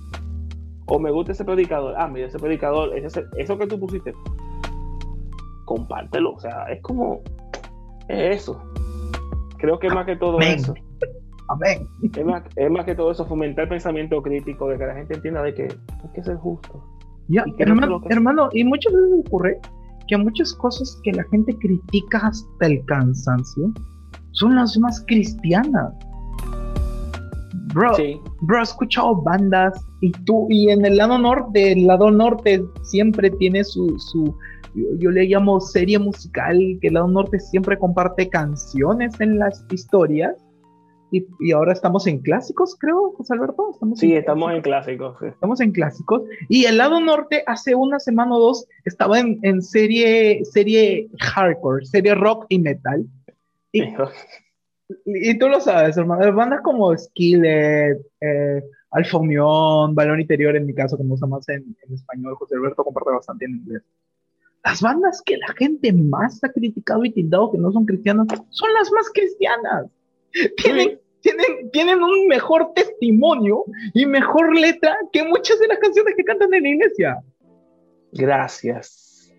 O 0.87 0.99
me 0.99 1.11
gusta 1.11 1.33
ese 1.33 1.47
predicador, 1.47 1.95
ah, 1.97 2.09
mira, 2.09 2.27
ese 2.27 2.39
predicador, 2.39 2.93
eso 2.95 3.59
que 3.59 3.67
tú 3.67 3.81
pusiste, 3.81 4.13
compártelo. 5.65 6.35
O 6.35 6.41
sea, 6.41 6.65
es 6.65 6.83
como 6.83 7.23
eso. 8.09 8.61
Creo 9.63 9.79
que 9.79 9.87
es 9.87 9.95
más 9.95 10.05
que 10.07 10.17
todo 10.17 10.41
eso. 10.41 10.75
Amén. 11.49 11.87
Es 12.03 12.25
más, 12.25 12.43
es 12.57 12.69
más, 12.69 12.85
que 12.85 12.97
todo 12.97 13.13
eso, 13.13 13.25
fomentar 13.27 13.63
el 13.65 13.69
pensamiento 13.69 14.21
crítico, 14.21 14.69
de 14.69 14.77
que 14.77 14.87
la 14.87 14.95
gente 14.95 15.15
entienda 15.15 15.41
de 15.41 15.55
que 15.55 15.63
hay 15.63 16.13
que 16.13 16.23
ser 16.25 16.37
justo. 16.39 16.85
Ya, 17.29 17.45
hermano, 17.59 18.01
hermano, 18.11 18.49
y 18.53 18.65
muchas 18.65 18.93
veces 18.93 19.11
ocurre 19.25 19.61
que 20.09 20.17
muchas 20.17 20.53
cosas 20.55 21.01
que 21.05 21.13
la 21.13 21.23
gente 21.31 21.57
critica 21.59 22.19
hasta 22.19 22.67
el 22.67 22.85
cansancio 22.87 23.73
son 24.33 24.57
las 24.57 24.77
más 24.79 25.05
cristianas. 25.07 25.95
Bro, 27.73 27.93
bro, 28.41 28.59
he 28.59 28.63
escuchado 28.63 29.23
bandas 29.23 29.81
y 30.01 30.11
tú, 30.25 30.49
y 30.51 30.71
en 30.71 30.85
el 30.85 30.97
lado 30.97 31.19
norte, 31.19 31.73
el 31.73 31.87
lado 31.87 32.11
norte 32.11 32.65
siempre 32.83 33.31
tiene 33.31 33.63
su, 33.63 33.97
su, 33.99 34.37
yo, 34.75 35.11
le 35.11 35.25
llamo 35.25 35.61
serie 35.61 35.99
musical, 35.99 36.79
que 36.81 36.89
el 36.89 36.95
lado 36.95 37.09
norte 37.09 37.39
siempre 37.39 37.79
comparte 37.79 38.29
canciones 38.29 39.21
en 39.21 39.39
las 39.39 39.65
historias, 39.71 40.37
y, 41.11 41.53
ahora 41.53 41.75
estamos 41.75 42.07
en 42.07 42.21
clásicos, 42.21 42.75
creo, 42.81 43.13
José 43.13 43.35
Alberto. 43.35 43.71
¿Estamos 43.75 43.99
sí, 43.99 44.15
estamos 44.15 44.51
en 44.51 44.63
clásicos. 44.63 45.23
Estamos 45.23 45.61
en 45.61 45.73
clásicos. 45.73 46.23
Y 46.49 46.65
el 46.65 46.79
lado 46.79 47.01
norte, 47.01 47.45
hace 47.47 47.75
una 47.75 48.01
semana 48.01 48.35
o 48.35 48.41
dos, 48.41 48.67
estaba 48.87 49.21
en, 49.21 49.39
en 49.43 49.61
serie, 49.61 50.43
serie 50.47 51.11
hardcore, 51.21 51.85
serie 51.85 52.15
rock 52.15 52.47
y 52.49 52.59
metal. 52.61 53.05
Y, 53.73 53.83
y 55.05 55.39
tú 55.39 55.49
lo 55.51 55.61
sabes, 55.61 55.99
hermano. 55.99 56.35
Bandas 56.35 56.63
como 56.63 56.97
Skillet, 56.97 57.99
eh, 58.23 58.63
Alfa 58.93 59.19
Unión, 59.19 59.95
Balón 59.95 60.19
Interior, 60.19 60.57
en 60.57 60.65
mi 60.65 60.73
caso, 60.73 60.97
como 60.97 61.13
usa 61.13 61.29
más 61.29 61.47
en, 61.51 61.77
en 61.87 61.95
español, 61.95 62.37
José 62.37 62.55
Alberto 62.55 62.85
comparte 62.85 63.11
bastante 63.11 63.45
en 63.45 63.57
inglés 63.57 63.83
las 64.65 64.81
bandas 64.81 65.23
que 65.25 65.37
la 65.37 65.53
gente 65.55 65.93
más 65.93 66.43
ha 66.45 66.49
criticado 66.51 67.05
y 67.05 67.11
tildado 67.11 67.51
que 67.51 67.59
no 67.59 67.73
son 67.73 67.85
cristianas 67.85 68.27
son 68.51 68.73
las 68.75 68.91
más 68.93 69.11
cristianas. 69.11 69.87
Tienen, 70.57 71.01
tienen, 71.21 71.71
tienen 71.73 72.03
un 72.03 72.27
mejor 72.29 72.73
testimonio 72.75 73.65
y 73.93 74.07
mejor 74.07 74.57
letra 74.57 74.97
que 75.13 75.25
muchas 75.25 75.59
de 75.59 75.69
las 75.69 75.79
canciones 75.79 76.15
que 76.17 76.25
cantan 76.25 76.55
en 76.55 76.63
la 76.63 76.69
iglesia. 76.69 77.19
Gracias. 78.13 79.33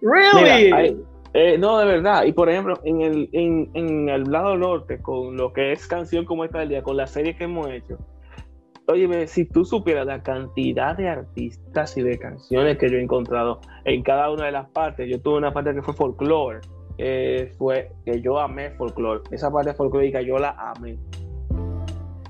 Really? 0.00 0.96
Eh, 1.34 1.56
no, 1.58 1.78
de 1.78 1.86
verdad. 1.86 2.24
Y 2.24 2.32
por 2.32 2.50
ejemplo, 2.50 2.78
en 2.84 3.00
el, 3.00 3.28
en, 3.32 3.70
en 3.74 4.08
el 4.08 4.24
lado 4.24 4.56
norte, 4.56 5.00
con 5.00 5.36
lo 5.36 5.52
que 5.52 5.72
es 5.72 5.86
canción 5.86 6.24
como 6.24 6.44
esta 6.44 6.58
del 6.60 6.70
día, 6.70 6.82
con 6.82 6.96
la 6.96 7.06
serie 7.06 7.36
que 7.36 7.44
hemos 7.44 7.68
hecho, 7.70 7.98
Oye, 8.88 9.26
si 9.28 9.44
tú 9.44 9.64
supieras 9.64 10.06
la 10.06 10.22
cantidad 10.22 10.96
de 10.96 11.08
artistas 11.08 11.96
y 11.96 12.02
de 12.02 12.18
canciones 12.18 12.78
que 12.78 12.90
yo 12.90 12.96
he 12.96 13.02
encontrado 13.02 13.60
en 13.84 14.02
cada 14.02 14.30
una 14.30 14.46
de 14.46 14.52
las 14.52 14.68
partes, 14.70 15.08
yo 15.08 15.20
tuve 15.20 15.38
una 15.38 15.52
parte 15.52 15.72
que 15.72 15.82
fue 15.82 15.94
folklore, 15.94 16.60
fue 17.58 17.92
que 18.04 18.20
yo 18.20 18.40
amé 18.40 18.70
folklore, 18.72 19.22
esa 19.30 19.50
parte 19.52 19.72
folclórica 19.74 20.20
yo 20.20 20.38
la 20.38 20.50
amé. 20.58 20.98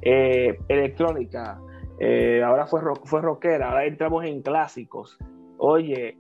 Eh, 0.02 0.58
electrónica, 0.68 1.58
eh, 1.98 2.42
ahora 2.44 2.66
fue, 2.66 2.80
fue 3.04 3.22
rockera, 3.22 3.70
ahora 3.70 3.86
entramos 3.86 4.24
en 4.24 4.42
clásicos. 4.42 5.16
Oye, 5.56 6.18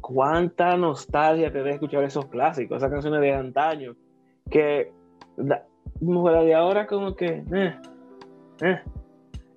cuánta 0.00 0.76
nostalgia 0.76 1.52
te 1.52 1.62
de 1.62 1.70
escuchar 1.70 2.02
esos 2.02 2.26
clásicos, 2.26 2.78
esas 2.78 2.90
canciones 2.90 3.20
de 3.20 3.32
antaño, 3.32 3.94
que 4.50 4.90
la, 5.36 5.64
de 6.00 6.54
ahora 6.54 6.86
como 6.86 7.14
que... 7.14 7.44
Eh, 7.52 7.76
eh 8.62 8.80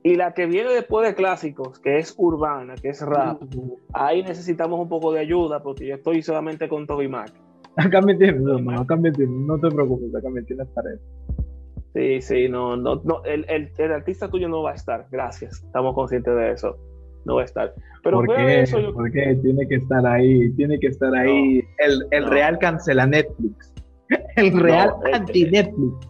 y 0.03 0.15
la 0.15 0.33
que 0.33 0.47
viene 0.47 0.71
después 0.71 1.07
de 1.07 1.13
clásicos, 1.13 1.79
que 1.79 1.97
es 1.97 2.15
urbana, 2.17 2.75
que 2.75 2.89
es 2.89 3.01
rap, 3.01 3.41
ahí 3.93 4.23
necesitamos 4.23 4.79
un 4.79 4.89
poco 4.89 5.13
de 5.13 5.19
ayuda 5.19 5.61
porque 5.61 5.87
yo 5.87 5.95
estoy 5.95 6.23
solamente 6.23 6.67
con 6.67 6.87
Toby 6.87 7.07
Mac. 7.07 7.31
Acá 7.75 8.01
me 8.01 8.15
tienes, 8.15 8.41
hermano, 8.41 8.81
acá 8.81 8.95
me 8.95 9.11
tienes, 9.11 9.35
no 9.35 9.59
te 9.59 9.69
preocupes, 9.69 10.13
acá 10.15 10.29
me 10.29 10.41
tienes 10.41 10.67
para 10.69 10.93
eso. 10.93 11.03
Sí, 11.93 12.21
sí, 12.21 12.49
no, 12.49 12.75
no, 12.77 13.01
no 13.03 13.23
el, 13.25 13.45
el, 13.47 13.69
el, 13.77 13.91
artista 13.91 14.29
tuyo 14.29 14.47
no 14.49 14.63
va 14.63 14.71
a 14.71 14.75
estar, 14.75 15.07
gracias, 15.11 15.61
estamos 15.63 15.93
conscientes 15.93 16.33
de 16.35 16.51
eso, 16.51 16.77
no 17.25 17.35
va 17.35 17.41
a 17.41 17.45
estar. 17.45 17.73
Pero 18.03 18.17
¿Por 18.17 18.35
qué? 18.35 18.61
Eso 18.61 18.79
yo... 18.79 18.93
¿Por 18.93 19.11
qué? 19.11 19.37
Tiene 19.41 19.67
que 19.67 19.75
estar 19.75 20.05
ahí, 20.07 20.51
tiene 20.53 20.79
que 20.79 20.87
estar 20.87 21.13
ahí. 21.13 21.63
el, 21.77 22.07
el 22.09 22.27
real 22.27 22.57
cancela 22.59 23.05
Netflix, 23.05 23.73
el 24.37 24.59
real 24.59 24.93
anti-Netflix. 25.13 26.09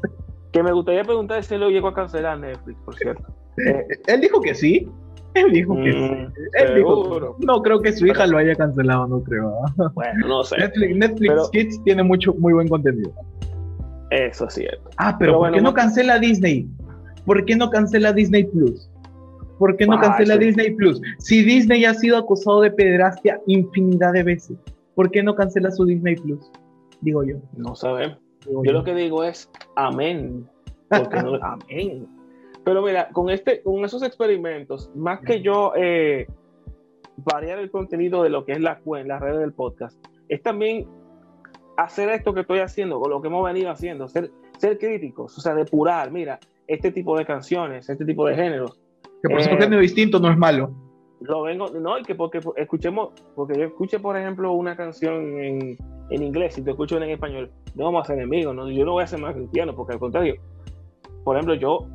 Que 0.53 0.63
me 0.63 0.71
gustaría 0.71 1.03
preguntar 1.03 1.43
si 1.43 1.57
lo 1.57 1.69
llegó 1.69 1.89
a 1.89 1.93
cancelar 1.93 2.39
Netflix, 2.39 2.77
por 2.83 2.95
cierto. 2.95 3.40
Eh, 3.57 3.87
él 4.07 4.21
dijo 4.21 4.41
que 4.41 4.55
sí. 4.55 4.87
Él 5.33 5.51
dijo 5.51 5.75
que 5.75 5.91
sí. 5.93 5.97
Mm, 5.97 6.33
él 6.59 6.75
dijo, 6.75 7.37
no 7.39 7.61
creo 7.61 7.79
que 7.79 7.93
su 7.93 8.05
hija 8.05 8.27
lo 8.27 8.37
haya 8.37 8.53
cancelado, 8.55 9.07
no 9.07 9.23
creo. 9.23 9.53
Bueno, 9.93 10.27
no 10.27 10.43
sé. 10.43 10.57
Netflix, 10.57 11.49
Kids 11.51 11.83
tiene 11.83 12.03
mucho, 12.03 12.33
muy 12.33 12.53
buen 12.53 12.67
contenido. 12.67 13.13
Eso 14.09 14.45
es 14.47 14.53
cierto. 14.53 14.89
Ah, 14.97 15.15
pero, 15.17 15.37
¿por 15.37 15.51
qué 15.53 15.61
no 15.61 15.73
cancela 15.73 16.19
Disney? 16.19 16.67
¿Por 17.25 17.45
qué 17.45 17.55
no 17.55 17.69
cancela 17.69 18.11
Disney 18.11 18.43
Plus? 18.43 18.89
¿Por 19.57 19.77
qué 19.77 19.85
no 19.85 19.93
ah, 19.93 20.01
cancela 20.01 20.37
Disney 20.37 20.71
Plus? 20.71 20.99
Si 21.19 21.43
Disney 21.43 21.85
ha 21.85 21.93
sido 21.93 22.17
acusado 22.17 22.61
de 22.61 22.71
pederastia 22.71 23.39
infinidad 23.47 24.11
de 24.11 24.23
veces, 24.23 24.57
¿por 24.95 25.11
qué 25.11 25.23
no 25.23 25.35
cancela 25.35 25.71
su 25.71 25.85
Disney 25.85 26.15
Plus? 26.15 26.51
Digo 27.01 27.23
yo. 27.23 27.37
No 27.55 27.75
sabemos. 27.75 28.17
Yo, 28.45 28.71
lo 28.71 28.83
que 28.83 28.95
digo 28.95 29.23
es 29.23 29.49
amén. 29.75 30.45
Porque 30.89 31.21
no, 31.21 31.35
amén. 31.41 32.07
Pero 32.63 32.81
mira, 32.81 33.09
con, 33.09 33.29
este, 33.29 33.61
con 33.63 33.83
esos 33.83 34.03
experimentos, 34.03 34.91
más 34.95 35.21
que 35.21 35.41
yo 35.41 35.73
eh, 35.75 36.27
variar 37.17 37.59
el 37.59 37.71
contenido 37.71 38.23
de 38.23 38.29
lo 38.29 38.45
que 38.45 38.53
es 38.53 38.61
la, 38.61 38.79
la 39.05 39.19
red 39.19 39.39
del 39.39 39.53
podcast, 39.53 39.97
es 40.29 40.41
también 40.41 40.87
hacer 41.77 42.09
esto 42.09 42.33
que 42.33 42.41
estoy 42.41 42.59
haciendo, 42.59 42.99
o 42.99 43.09
lo 43.09 43.21
que 43.21 43.27
hemos 43.27 43.43
venido 43.43 43.71
haciendo, 43.71 44.07
ser, 44.07 44.31
ser 44.57 44.77
críticos, 44.77 45.37
o 45.37 45.41
sea, 45.41 45.55
depurar, 45.55 46.11
mira, 46.11 46.39
este 46.67 46.91
tipo 46.91 47.17
de 47.17 47.25
canciones, 47.25 47.89
este 47.89 48.05
tipo 48.05 48.27
de 48.27 48.35
géneros. 48.35 48.79
Que 49.23 49.29
por 49.29 49.41
ser 49.41 49.53
eh, 49.53 49.61
género 49.61 49.81
distinto 49.81 50.19
no 50.19 50.31
es 50.31 50.37
malo. 50.37 50.71
Lo 51.21 51.43
vengo, 51.43 51.69
no, 51.69 51.95
que 52.05 52.15
porque 52.15 52.39
escuchemos, 52.55 53.09
porque 53.35 53.57
yo 53.57 53.65
escuché, 53.65 53.99
por 53.99 54.17
ejemplo, 54.17 54.53
una 54.53 54.75
canción 54.75 55.39
en, 55.39 55.77
en 56.09 56.23
inglés 56.23 56.57
y 56.57 56.63
te 56.63 56.71
escucho 56.71 56.97
en 56.97 57.09
español, 57.09 57.51
no 57.75 57.85
vamos 57.85 58.03
a 58.03 58.05
ser 58.07 58.17
enemigos, 58.17 58.55
¿no? 58.55 58.69
yo 58.69 58.85
no 58.85 58.93
voy 58.93 59.03
a 59.03 59.07
ser 59.07 59.19
más 59.19 59.35
cristiano, 59.35 59.75
porque 59.75 59.93
al 59.93 59.99
contrario, 59.99 60.35
por 61.23 61.35
ejemplo, 61.35 61.55
yo 61.55 61.87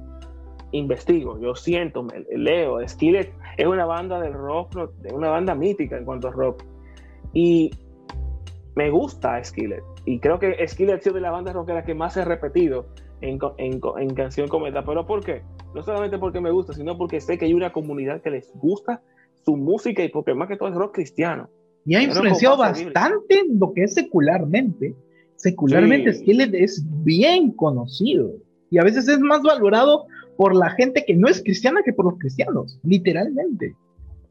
investigo, 0.72 1.38
yo 1.40 1.55
siento, 1.55 2.02
me, 2.02 2.24
leo. 2.37 2.87
Skillet 2.87 3.33
es 3.57 3.66
una 3.66 3.85
banda 3.85 4.20
del 4.20 4.33
rock, 4.33 4.76
una 5.12 5.31
banda 5.31 5.55
mítica 5.55 5.96
en 5.96 6.05
cuanto 6.05 6.29
a 6.29 6.33
rock. 6.33 6.64
Y 7.33 7.70
me 8.74 8.90
gusta 8.90 9.42
Skillet. 9.42 9.83
Y 10.05 10.20
creo 10.20 10.38
que 10.38 10.66
Skillet 10.66 10.94
ha 10.94 11.00
sido 11.00 11.14
de 11.14 11.20
la 11.20 11.31
banda 11.31 11.52
rockera 11.52 11.85
que 11.85 11.94
más 11.94 12.16
he 12.16 12.24
repetido 12.24 12.87
en, 13.20 13.38
en, 13.59 13.81
en 13.98 14.14
canción 14.14 14.48
cometa. 14.48 14.85
¿Pero 14.85 15.07
por 15.07 15.24
qué? 15.24 15.42
No 15.74 15.83
solamente 15.83 16.18
porque 16.18 16.40
me 16.40 16.50
gusta, 16.50 16.72
sino 16.72 16.96
porque 16.96 17.20
sé 17.20 17.38
que 17.38 17.46
hay 17.46 17.55
una 17.55 17.72
comunidad 17.72 18.22
que 18.22 18.31
les 18.31 18.52
gusta 18.55 19.02
su 19.44 19.57
música 19.57 20.02
y 20.02 20.09
porque 20.09 20.35
más 20.35 20.48
que 20.48 20.57
todo 20.57 20.68
es 20.68 20.74
rock 20.74 20.94
cristiano. 20.94 21.48
Y 21.85 21.94
ha 21.94 22.02
influenciado 22.02 22.57
bastante 22.57 23.38
en 23.38 23.59
lo 23.59 23.72
que 23.72 23.85
es 23.85 23.94
secularmente. 23.94 24.94
Secularmente 25.37 26.12
Skillet 26.14 26.55
es 26.55 26.85
bien 27.05 27.52
conocido 27.52 28.33
y 28.70 28.79
a 28.79 28.83
veces 28.83 29.07
es 29.09 29.20
más 29.20 29.42
valorado 29.42 30.07
por 30.37 30.55
la 30.55 30.70
gente 30.70 31.05
que 31.05 31.14
no 31.14 31.29
es 31.29 31.42
cristiana 31.42 31.83
que 31.85 31.92
por 31.92 32.05
los 32.05 32.18
cristianos, 32.18 32.79
literalmente. 32.83 33.75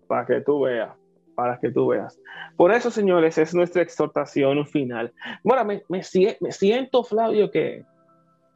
Para 0.08 0.26
que 0.26 0.41
tú 0.41 0.62
veas, 0.62 0.91
para 1.36 1.60
que 1.60 1.72
tú 1.72 1.88
veas. 1.88 2.20
Por 2.56 2.72
eso, 2.72 2.91
señores, 2.91 3.38
es 3.38 3.54
nuestra 3.54 3.82
exhortación 3.82 4.65
final. 4.65 5.13
Bueno, 5.44 5.65
me, 5.65 5.84
me, 5.89 6.04
siento, 6.04 7.04
Flavio, 7.04 7.52
que 7.52 7.84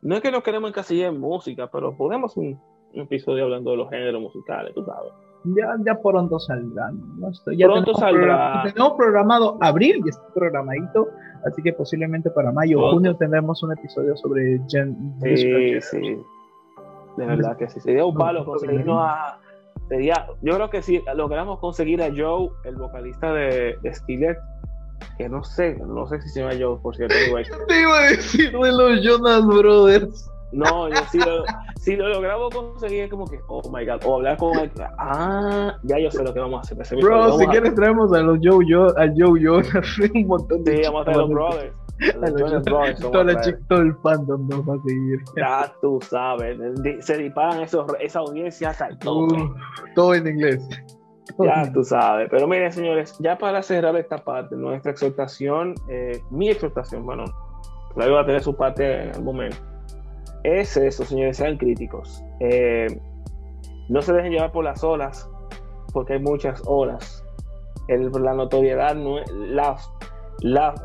no 0.02 0.16
es 0.16 0.22
que 0.22 0.32
no 0.32 0.44
queremos 0.44 0.70
encasillar 0.70 1.14
en 1.14 1.20
música, 1.20 1.70
pero 1.72 1.96
podemos 1.96 2.38
un, 2.38 2.60
episodio 2.94 3.44
hablando 3.44 3.72
de 3.72 3.78
los 3.78 3.90
géneros 3.90 4.22
musicales, 4.22 4.74
tú 4.74 4.84
sabes. 4.84 5.12
Ya, 5.56 5.76
ya 5.86 6.02
pronto 6.02 6.38
saldrán. 6.40 7.00
ya 7.56 7.68
pronto 7.68 7.94
saldrá. 7.94 8.64
tenemos 8.64 8.94
programado 8.98 9.58
abril 9.62 10.02
y 10.04 10.10
está 10.10 10.26
programadito, 10.34 11.08
así 11.46 11.62
que 11.62 11.72
posiblemente 11.72 12.30
para 12.32 12.52
mayo 12.52 12.82
o 12.82 12.92
junio 12.92 13.16
tendremos 13.16 13.64
un 13.64 13.72
episodio 13.72 14.18
sobre 14.18 14.60
Gen. 14.68 15.16
Sí, 15.22 15.82
sí. 15.82 16.18
De 17.20 17.26
verdad 17.26 17.58
que 17.58 17.68
sí. 17.68 17.82
Sería 17.82 18.06
un 18.06 18.16
palo 18.16 18.46
conseguirnos 18.46 18.98
a. 19.02 19.40
Sería, 19.90 20.28
yo 20.42 20.54
creo 20.56 20.70
que 20.70 20.82
si 20.82 21.02
logramos 21.16 21.60
conseguir 21.60 22.02
a 22.02 22.10
Joe, 22.16 22.50
el 22.64 22.76
vocalista 22.76 23.34
de, 23.34 23.76
de 23.82 23.94
Skillet, 23.94 24.38
que 25.18 25.28
no 25.28 25.44
sé, 25.44 25.76
no 25.86 26.08
sé 26.08 26.22
si 26.22 26.30
se 26.30 26.42
llama 26.42 26.54
Joe, 26.58 26.78
por 26.82 26.96
cierto. 26.96 27.16
Te 27.68 27.82
iba 27.82 27.98
a 27.98 28.04
decir 28.04 28.52
de 28.52 28.72
los 28.72 29.04
Jonas 29.04 29.46
Brothers. 29.46 30.32
No, 30.52 30.90
yo 30.90 30.96
sí 31.12 31.20
lo, 31.20 31.44
si 31.78 31.96
lo 31.96 32.10
logramos 32.10 32.54
conseguir, 32.54 33.04
es 33.04 33.10
como 33.10 33.26
que, 33.26 33.40
oh 33.48 33.62
my 33.72 33.86
god, 33.86 34.04
o 34.06 34.16
hablar 34.16 34.38
con 34.38 34.58
el, 34.58 34.72
ah, 34.98 35.78
ya 35.84 36.00
yo 36.00 36.10
sé 36.10 36.24
lo 36.24 36.34
que 36.34 36.40
vamos 36.40 36.72
a 36.72 36.82
hacer. 36.82 37.00
Bro, 37.00 37.38
si 37.38 37.46
quieres 37.48 37.76
traemos 37.76 38.12
a 38.14 38.22
los 38.22 38.40
Joe, 38.42 38.66
Joe, 38.68 38.92
a 38.98 39.12
Joe 39.16 39.40
Jonas, 39.40 40.00
un 40.14 40.28
montón 40.28 40.64
de 40.64 40.78
Sí, 40.78 40.82
vamos 40.86 41.02
a 41.02 41.06
traer 41.06 41.18
a 41.18 41.22
los 41.22 41.30
brothers. 41.30 41.74
Todo, 43.68 43.82
el 43.82 43.96
fandom 43.96 44.48
nos 44.48 44.62
va 44.62 44.76
a 44.76 44.82
seguir. 44.84 45.20
Ya 45.36 45.74
tú 45.82 46.00
sabes, 46.02 46.58
se 47.02 47.18
disparan 47.18 47.62
esos, 47.62 47.86
esa 48.00 48.20
audiencia 48.20 48.70
hasta 48.70 48.90
todo. 49.00 49.26
Uh, 49.26 49.56
todo 49.96 50.14
en 50.16 50.28
inglés. 50.28 50.66
Ya 51.38 51.72
tú 51.72 51.84
sabes. 51.84 52.28
Pero 52.32 52.48
miren, 52.48 52.72
señores, 52.72 53.16
ya 53.20 53.38
para 53.38 53.62
cerrar 53.62 53.96
esta 53.98 54.18
parte, 54.18 54.56
nuestra 54.56 54.92
exhortación, 54.92 55.76
eh, 55.90 56.22
mi 56.32 56.50
exhortación, 56.50 57.06
bueno, 57.06 57.26
la 57.96 58.10
va 58.10 58.22
a 58.22 58.26
tener 58.26 58.42
su 58.42 58.56
parte 58.56 59.04
en 59.04 59.16
el 59.16 59.22
momento. 59.22 59.58
Es 60.44 60.78
eso, 60.78 61.04
señores, 61.06 61.38
sean 61.38 61.58
críticos. 61.58 62.24
Eh, 62.40 62.88
no 63.90 64.02
se 64.02 64.14
dejen 64.14 64.32
llevar 64.32 64.52
por 64.52 64.64
las 64.64 64.84
olas, 64.84 65.30
porque 65.94 66.14
hay 66.14 66.20
muchas 66.20 66.62
olas. 66.66 67.24
El, 67.88 68.12
la 68.12 68.34
notoriedad 68.34 68.96
no 68.96 69.20
es. 69.20 69.32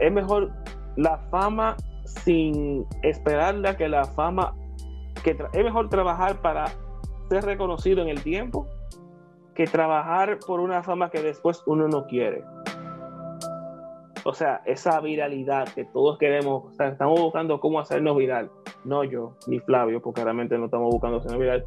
Es 0.01 0.13
mejor 0.13 0.53
la 0.97 1.19
fama 1.31 1.77
sin 2.05 2.87
esperarla 3.03 3.77
que 3.77 3.89
la 3.89 4.05
fama, 4.05 4.57
que 5.23 5.37
es 5.53 5.65
mejor 5.65 5.89
trabajar 5.89 6.41
para 6.41 6.67
ser 7.29 7.45
reconocido 7.45 8.03
en 8.03 8.09
el 8.09 8.23
tiempo 8.23 8.67
que 9.55 9.67
trabajar 9.67 10.39
por 10.45 10.61
una 10.61 10.83
fama 10.83 11.11
que 11.11 11.23
después 11.23 11.63
uno 11.67 11.89
no 11.89 12.07
quiere. 12.07 12.45
O 14.25 14.33
sea, 14.33 14.63
esa 14.65 15.01
viralidad 15.01 15.69
que 15.75 15.85
todos 15.85 16.19
queremos, 16.19 16.73
estamos 16.81 17.21
buscando 17.21 17.61
cómo 17.61 17.79
hacernos 17.79 18.17
viral. 18.17 18.51
No 18.85 19.05
yo, 19.05 19.37
ni 19.47 19.61
Flavio, 19.61 20.01
porque 20.01 20.23
realmente 20.23 20.59
no 20.59 20.67
estamos 20.67 20.91
buscando 20.91 21.21
ser 21.21 21.39
viral, 21.39 21.65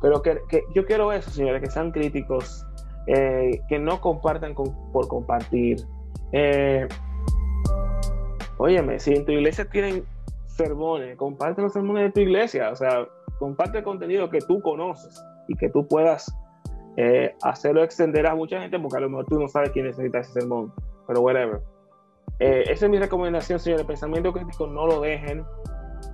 pero 0.00 0.22
que, 0.22 0.38
que, 0.48 0.62
yo 0.74 0.84
quiero 0.84 1.12
eso, 1.12 1.30
señores, 1.30 1.62
que 1.62 1.70
sean 1.70 1.90
críticos, 1.90 2.64
eh, 3.06 3.60
que 3.68 3.78
no 3.78 4.00
compartan 4.00 4.54
por 4.54 5.08
compartir. 5.08 5.78
Eh, 6.32 6.86
óyeme, 8.58 8.98
si 8.98 9.14
en 9.14 9.24
tu 9.24 9.32
iglesia 9.32 9.68
tienen 9.68 10.04
sermones, 10.46 11.16
comparte 11.16 11.62
los 11.62 11.72
sermones 11.72 12.04
de 12.04 12.10
tu 12.12 12.20
iglesia, 12.20 12.70
o 12.70 12.76
sea, 12.76 13.06
comparte 13.38 13.78
el 13.78 13.84
contenido 13.84 14.28
que 14.28 14.40
tú 14.40 14.60
conoces 14.60 15.22
y 15.48 15.56
que 15.56 15.68
tú 15.70 15.86
puedas 15.86 16.32
eh, 16.96 17.34
hacerlo 17.42 17.82
extender 17.82 18.26
a 18.26 18.34
mucha 18.34 18.60
gente, 18.60 18.78
porque 18.78 18.96
a 18.96 19.00
lo 19.00 19.08
mejor 19.08 19.26
tú 19.26 19.38
no 19.38 19.48
sabes 19.48 19.70
quién 19.70 19.86
necesita 19.86 20.18
ese 20.18 20.40
sermón, 20.40 20.72
pero 21.06 21.20
whatever. 21.20 21.60
Eh, 22.40 22.64
esa 22.68 22.86
es 22.86 22.90
mi 22.90 22.98
recomendación, 22.98 23.58
señor. 23.58 23.80
El 23.80 23.86
pensamiento 23.86 24.32
crítico 24.32 24.66
no 24.66 24.86
lo 24.86 25.00
dejen, 25.00 25.44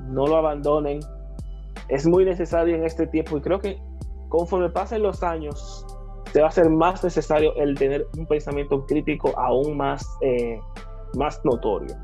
no 0.06 0.26
lo 0.26 0.36
abandonen. 0.36 1.00
Es 1.88 2.06
muy 2.06 2.24
necesario 2.24 2.74
en 2.74 2.84
este 2.84 3.06
tiempo 3.06 3.36
y 3.36 3.40
creo 3.40 3.60
que 3.60 3.78
conforme 4.28 4.70
pasen 4.70 5.02
los 5.02 5.22
años, 5.22 5.86
se 6.32 6.40
va 6.40 6.46
a 6.46 6.48
hacer 6.48 6.68
más 6.68 7.04
necesario 7.04 7.54
el 7.56 7.76
tener 7.76 8.06
un 8.18 8.26
pensamiento 8.26 8.84
crítico 8.86 9.32
aún 9.38 9.76
más, 9.76 10.06
eh, 10.22 10.58
más 11.16 11.44
notorio. 11.44 11.94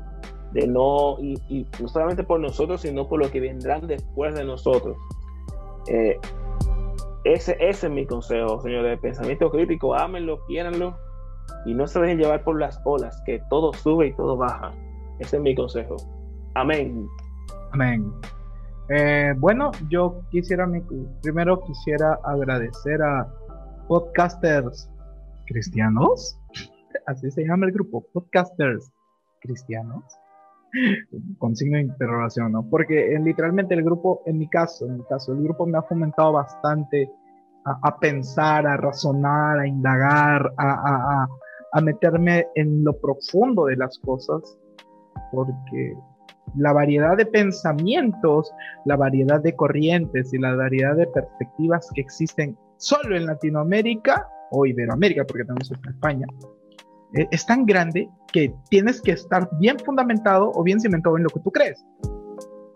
De 0.53 0.67
no, 0.67 1.17
y, 1.19 1.65
no 1.79 1.87
solamente 1.87 2.23
por 2.23 2.39
nosotros, 2.39 2.81
sino 2.81 3.07
por 3.07 3.19
lo 3.19 3.31
que 3.31 3.39
vendrán 3.39 3.87
después 3.87 4.35
de 4.35 4.43
nosotros. 4.43 4.97
Eh, 5.87 6.17
ese, 7.23 7.57
es 7.59 7.89
mi 7.89 8.05
consejo, 8.05 8.61
señores. 8.61 8.99
Pensamiento 8.99 9.49
crítico, 9.49 9.95
ámenlo, 9.95 10.45
quieranlo 10.45 10.95
y 11.65 11.73
no 11.73 11.87
se 11.87 11.99
dejen 11.99 12.17
llevar 12.17 12.43
por 12.43 12.59
las 12.59 12.81
olas, 12.85 13.21
que 13.25 13.41
todo 13.49 13.73
sube 13.73 14.07
y 14.07 14.13
todo 14.13 14.37
baja. 14.37 14.73
Ese 15.19 15.37
es 15.37 15.41
mi 15.41 15.53
consejo. 15.55 15.97
Amén. 16.55 17.07
Amén. 17.73 18.11
Eh, 18.89 19.33
bueno, 19.37 19.71
yo 19.89 20.21
quisiera, 20.29 20.69
primero 21.21 21.61
quisiera 21.61 22.19
agradecer 22.25 23.01
a 23.01 23.25
podcasters 23.87 24.89
cristianos, 25.45 26.37
así 27.07 27.31
se 27.31 27.45
llama 27.45 27.67
el 27.67 27.71
grupo, 27.71 28.05
podcasters 28.11 28.91
cristianos, 29.39 30.03
con 31.37 31.55
signo 31.55 31.77
de 31.77 31.83
interrogación, 31.83 32.51
¿no? 32.51 32.69
Porque 32.69 33.17
literalmente 33.23 33.73
el 33.73 33.83
grupo, 33.83 34.21
en 34.25 34.39
mi 34.39 34.49
caso, 34.49 34.85
en 34.85 34.97
mi 34.97 35.03
caso, 35.05 35.31
el 35.31 35.41
grupo 35.41 35.65
me 35.65 35.77
ha 35.77 35.83
fomentado 35.83 36.33
bastante 36.33 37.09
a, 37.63 37.97
pensar, 37.99 38.67
a 38.67 38.75
razonar, 38.75 39.59
a 39.59 39.67
indagar, 39.67 40.51
a, 40.57 41.27
a 41.73 41.81
meterme 41.81 42.47
en 42.55 42.83
lo 42.83 42.99
profundo 42.99 43.67
de 43.67 43.77
las 43.77 43.97
cosas, 43.99 44.57
porque 45.31 45.95
la 46.55 46.73
variedad 46.73 47.17
de 47.17 47.25
pensamientos, 47.25 48.51
la 48.85 48.95
variedad 48.95 49.41
de 49.41 49.55
corrientes 49.55 50.33
y 50.33 50.37
la 50.37 50.55
variedad 50.55 50.95
de 50.95 51.07
perspectivas 51.07 51.89
que 51.93 52.01
existen 52.01 52.57
solo 52.77 53.15
en 53.15 53.25
Latinoamérica 53.25 54.27
o 54.51 54.65
Iberoamérica, 54.65 55.23
porque 55.25 55.45
también 55.45 55.71
está 55.71 55.89
España, 55.89 56.27
eh, 57.13 57.27
es 57.31 57.45
tan 57.45 57.65
grande 57.65 58.09
que 58.31 58.53
tienes 58.69 59.01
que 59.01 59.11
estar 59.11 59.49
bien 59.59 59.77
fundamentado 59.79 60.51
o 60.53 60.63
bien 60.63 60.79
cimentado 60.79 61.17
en 61.17 61.23
lo 61.23 61.29
que 61.29 61.39
tú 61.39 61.51
crees. 61.51 61.85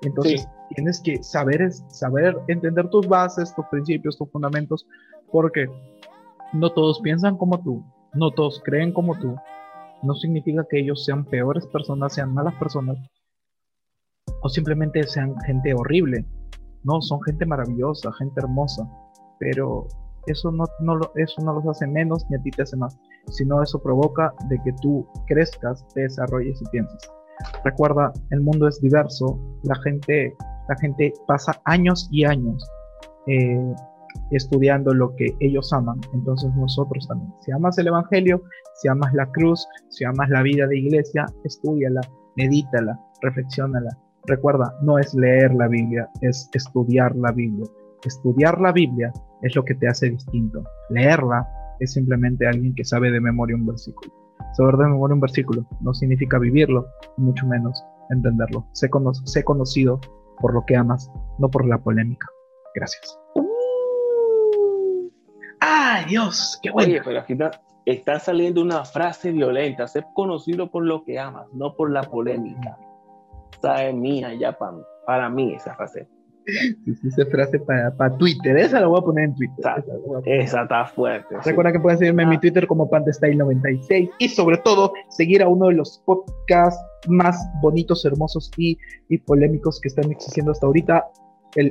Entonces 0.02 0.48
tienes 0.76 1.02
que 1.02 1.24
saber, 1.24 1.72
saber 1.90 2.38
entender 2.48 2.90
tus 2.90 3.08
bases, 3.08 3.54
tus 3.56 3.66
principios, 3.68 4.18
tus 4.18 4.30
fundamentos, 4.30 4.86
porque 5.32 5.68
no 6.54 6.72
todos 6.72 7.00
piensan 7.02 7.38
como 7.38 7.62
tú, 7.62 7.84
no 8.14 8.32
todos 8.32 8.62
creen 8.64 8.94
como 8.94 9.18
tú, 9.18 9.36
no 10.04 10.14
significa 10.16 10.66
que 10.70 10.80
ellos 10.80 11.04
sean 11.04 11.26
peores 11.26 11.66
personas, 11.68 12.14
sean 12.14 12.34
malas 12.34 12.54
personas, 12.56 12.98
o 14.46 14.50
simplemente 14.50 15.02
sean 15.08 15.36
gente 15.48 15.74
horrible. 15.74 16.24
No, 16.84 17.02
son 17.02 17.20
gente 17.24 17.48
maravillosa, 17.48 18.14
gente 18.14 18.40
hermosa, 18.42 18.88
pero 19.40 19.88
eso 20.28 20.52
no, 20.52 20.66
no, 20.82 21.00
eso 21.16 21.42
no 21.44 21.54
los 21.54 21.68
hace 21.68 21.88
menos 21.88 22.24
ni 22.30 22.38
a 22.38 22.42
ti 22.44 22.52
te 22.52 22.62
hace 22.62 22.78
más, 22.78 22.96
sino 23.30 23.64
eso 23.64 23.82
provoca 23.82 24.32
de 24.50 24.62
que 24.64 24.72
tú 24.84 25.04
crezcas, 25.26 25.84
te 25.96 26.02
desarrolles 26.02 26.62
y 26.62 26.70
pienses. 26.70 27.12
Recuerda, 27.64 28.14
el 28.30 28.42
mundo 28.42 28.68
es 28.68 28.80
diverso, 28.82 29.40
la 29.64 29.76
gente, 29.82 30.36
la 30.70 30.76
gente 30.78 31.12
pasa 31.28 31.60
años 31.66 32.08
y 32.12 32.26
años 32.26 32.70
eh, 33.26 33.74
estudiando 34.30 34.94
lo 34.94 35.16
que 35.16 35.36
ellos 35.40 35.74
aman, 35.74 36.00
entonces 36.14 36.54
nosotros 36.56 37.08
también. 37.08 37.34
Si 37.42 37.52
amas 37.52 37.80
el 37.80 37.88
Evangelio, 37.88 38.44
si 38.76 38.90
amas 38.90 39.12
la 39.16 39.26
cruz, 39.32 39.68
si 39.90 40.06
amas 40.06 40.30
la 40.30 40.44
vida 40.44 40.68
de 40.68 40.78
iglesia, 40.78 41.26
estudiala, 41.44 42.02
medítala, 42.36 43.00
reflexionala. 43.24 43.90
Recuerda, 44.28 44.74
no 44.82 44.98
es 44.98 45.14
leer 45.14 45.54
la 45.54 45.68
Biblia, 45.68 46.10
es 46.22 46.50
estudiar 46.54 47.16
la 47.16 47.32
Biblia. 47.32 47.66
Estudiar 48.04 48.60
la 48.60 48.72
Biblia 48.72 49.12
es 49.42 49.56
lo 49.56 49.64
que 49.64 49.76
te 49.76 49.88
hace 49.88 50.10
distinto. 50.10 50.64
Leerla 50.90 51.48
es 51.80 51.94
simplemente 51.94 52.48
alguien 52.48 52.74
que 52.76 52.84
sabe 52.84 53.12
de 53.12 53.20
memoria 53.20 53.56
un 53.56 53.66
versículo. 53.66 54.12
Saber 54.54 54.78
de 54.78 54.86
memoria 54.86 55.14
un 55.14 55.22
versículo 55.22 55.66
no 55.82 55.94
significa 55.94 56.40
vivirlo, 56.40 56.88
mucho 57.18 57.46
menos 57.46 57.84
entenderlo. 58.10 58.66
Sé, 58.74 58.90
sé 59.26 59.44
conocido 59.44 60.00
por 60.40 60.54
lo 60.54 60.66
que 60.66 60.76
amas, 60.76 61.12
no 61.40 61.50
por 61.50 61.68
la 61.68 61.78
polémica. 61.78 62.28
Gracias. 62.74 63.20
¡Ay, 65.60 66.06
Dios! 66.06 66.60
¡Qué 66.62 66.72
bueno! 66.72 66.90
Oye, 66.90 67.02
pero 67.04 67.20
aquí 67.20 67.38
está, 67.86 68.20
saliendo 68.20 68.62
una 68.62 68.86
frase 68.86 69.32
violenta. 69.32 69.88
Ser 69.88 70.06
conocido 70.14 70.70
por 70.70 70.86
lo 70.86 71.04
que 71.04 71.20
amas, 71.20 71.48
no 71.54 71.76
por 71.76 71.92
la 71.92 72.04
polémica. 72.04 72.78
Esa 73.66 73.84
es 73.86 73.96
mía 73.96 74.34
ya 74.40 74.58
para, 74.58 74.78
para 75.06 75.30
mí, 75.30 75.54
esa 75.54 75.76
frase. 75.76 76.08
Esa 77.04 77.26
frase 77.26 77.60
para, 77.60 77.96
para, 77.96 78.16
Twitter. 78.18 78.56
Esa 78.58 78.80
la 78.80 78.88
voy 78.88 79.00
a 79.00 79.04
poner 79.04 79.26
en 79.26 79.36
Twitter. 79.36 79.84
Esa, 80.26 80.62
está 80.62 80.86
fuerte. 80.86 81.36
Recuerda 81.44 81.72
que 81.72 81.80
puedes 81.80 81.98
seguirme 81.98 82.24
en 82.24 82.30
mi 82.30 82.36
ah. 82.36 82.40
Twitter 82.40 82.68
como 82.68 82.88
PandeStyle96 82.90 84.12
y 84.20 84.30
sobre 84.30 84.58
todo 84.58 84.94
seguir 85.10 85.42
a 85.42 85.48
uno 85.48 85.68
de 85.70 85.74
los 85.74 86.04
podcasts 86.06 86.80
más 87.08 87.36
bonitos, 87.62 88.06
hermosos 88.06 88.52
y, 88.58 88.78
y 89.10 89.18
polémicos 89.18 89.80
que 89.82 89.88
están 89.88 90.12
existiendo 90.12 90.52
hasta 90.52 90.68
ahorita 90.68 91.04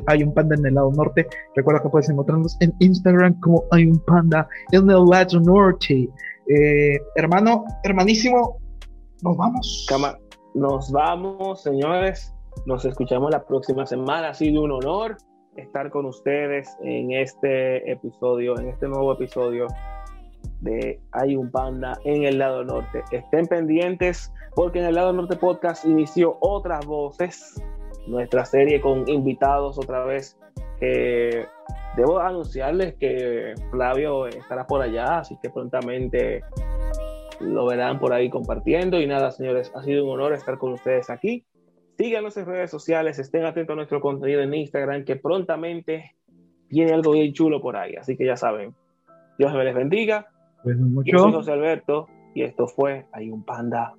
hay 0.07 0.23
un 0.23 0.33
panda 0.33 0.57
en 0.57 0.67
el 0.67 0.75
lado 0.75 0.93
norte. 0.93 1.27
Recuerda 1.55 1.83
que 1.83 1.89
puedes 1.89 2.09
encontrarnos 2.09 2.57
en 2.61 2.75
Instagram 2.81 3.39
como 3.41 3.65
hay 3.71 3.87
un 3.87 3.99
panda 4.01 4.49
en 4.73 4.91
el 4.91 5.05
lado 5.05 5.41
norte. 5.41 6.09
Eh, 6.49 6.99
hermano, 7.17 7.65
hermanísimo, 7.83 8.59
nos 9.23 9.37
vamos. 9.37 9.87
Nos 10.55 10.91
vamos, 10.91 11.63
señores. 11.63 12.35
Nos 12.67 12.85
escuchamos 12.85 13.31
la 13.31 13.45
próxima 13.45 13.85
semana. 13.85 14.31
Ha 14.31 14.35
sido 14.35 14.63
un 14.63 14.73
honor 14.73 15.17
estar 15.57 15.91
con 15.91 16.07
ustedes 16.07 16.77
en 16.83 17.13
este 17.13 17.91
episodio, 17.91 18.59
en 18.59 18.69
este 18.69 18.89
nuevo 18.89 19.13
episodio 19.13 19.67
de 20.61 21.01
Hay 21.13 21.37
un 21.37 21.51
Panda 21.51 21.99
en 22.05 22.25
el 22.25 22.39
lado 22.39 22.65
norte. 22.65 23.03
Estén 23.11 23.47
pendientes 23.47 24.33
porque 24.55 24.79
en 24.79 24.87
el 24.87 24.95
lado 24.95 25.13
norte 25.13 25.37
podcast 25.37 25.85
inició 25.85 26.39
otras 26.41 26.87
voces 26.87 27.61
nuestra 28.07 28.45
serie 28.45 28.81
con 28.81 29.09
invitados 29.09 29.79
otra 29.79 30.05
vez. 30.05 30.39
debo 30.81 32.19
anunciarles 32.19 32.95
que 32.95 33.55
Flavio 33.71 34.27
estará 34.27 34.67
por 34.67 34.83
allá, 34.83 35.19
así 35.19 35.37
que 35.43 35.51
prontamente 35.51 36.43
lo 37.41 37.67
verán 37.67 37.99
por 37.99 38.13
ahí 38.13 38.31
compartiendo. 38.31 39.01
Y 39.01 39.07
nada, 39.07 39.31
señores, 39.31 39.73
ha 39.75 39.83
sido 39.83 40.05
un 40.05 40.11
honor 40.11 40.33
estar 40.33 40.59
con 40.59 40.73
ustedes 40.73 41.11
aquí. 41.11 41.45
Síganos 41.97 42.37
en 42.37 42.47
redes 42.47 42.71
sociales, 42.71 43.19
estén 43.19 43.45
atentos 43.45 43.75
a 43.75 43.77
nuestro 43.77 44.01
contenido 44.01 44.41
en 44.43 44.53
Instagram, 44.53 45.05
que 45.05 45.17
prontamente 45.17 46.17
viene 46.69 46.93
algo 46.93 47.13
bien 47.13 47.33
chulo 47.33 47.61
por 47.61 47.77
ahí. 47.77 47.95
Así 47.95 48.17
que 48.17 48.27
ya 48.27 48.37
saben, 48.37 48.75
Dios 49.39 49.53
me 49.53 49.65
les 49.65 49.75
bendiga. 49.75 50.27
Pues 50.63 50.77
mucho. 50.77 51.11
Yo 51.13 51.19
soy 51.19 51.33
José 51.33 51.53
Alberto 51.53 52.09
y 52.35 52.43
esto 52.43 52.67
fue 52.67 53.07
Hay 53.13 53.31
un 53.31 53.45
Panda 53.45 53.95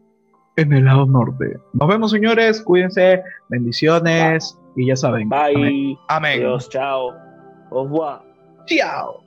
en 0.57 0.73
el 0.73 0.85
lado 0.85 1.05
norte. 1.05 1.57
Nos 1.73 1.87
vemos, 1.87 2.11
señores. 2.11 2.61
Cuídense. 2.61 3.21
Bendiciones. 3.49 4.57
Y 4.75 4.87
ya 4.87 4.95
saben. 4.95 5.29
Bye. 5.29 5.97
Amén. 6.07 6.39
Adiós. 6.39 6.69
Chao. 6.69 7.13
Au 7.71 7.83
revoir. 7.83 8.21
Chao. 8.65 9.21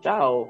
Chao. 0.00 0.48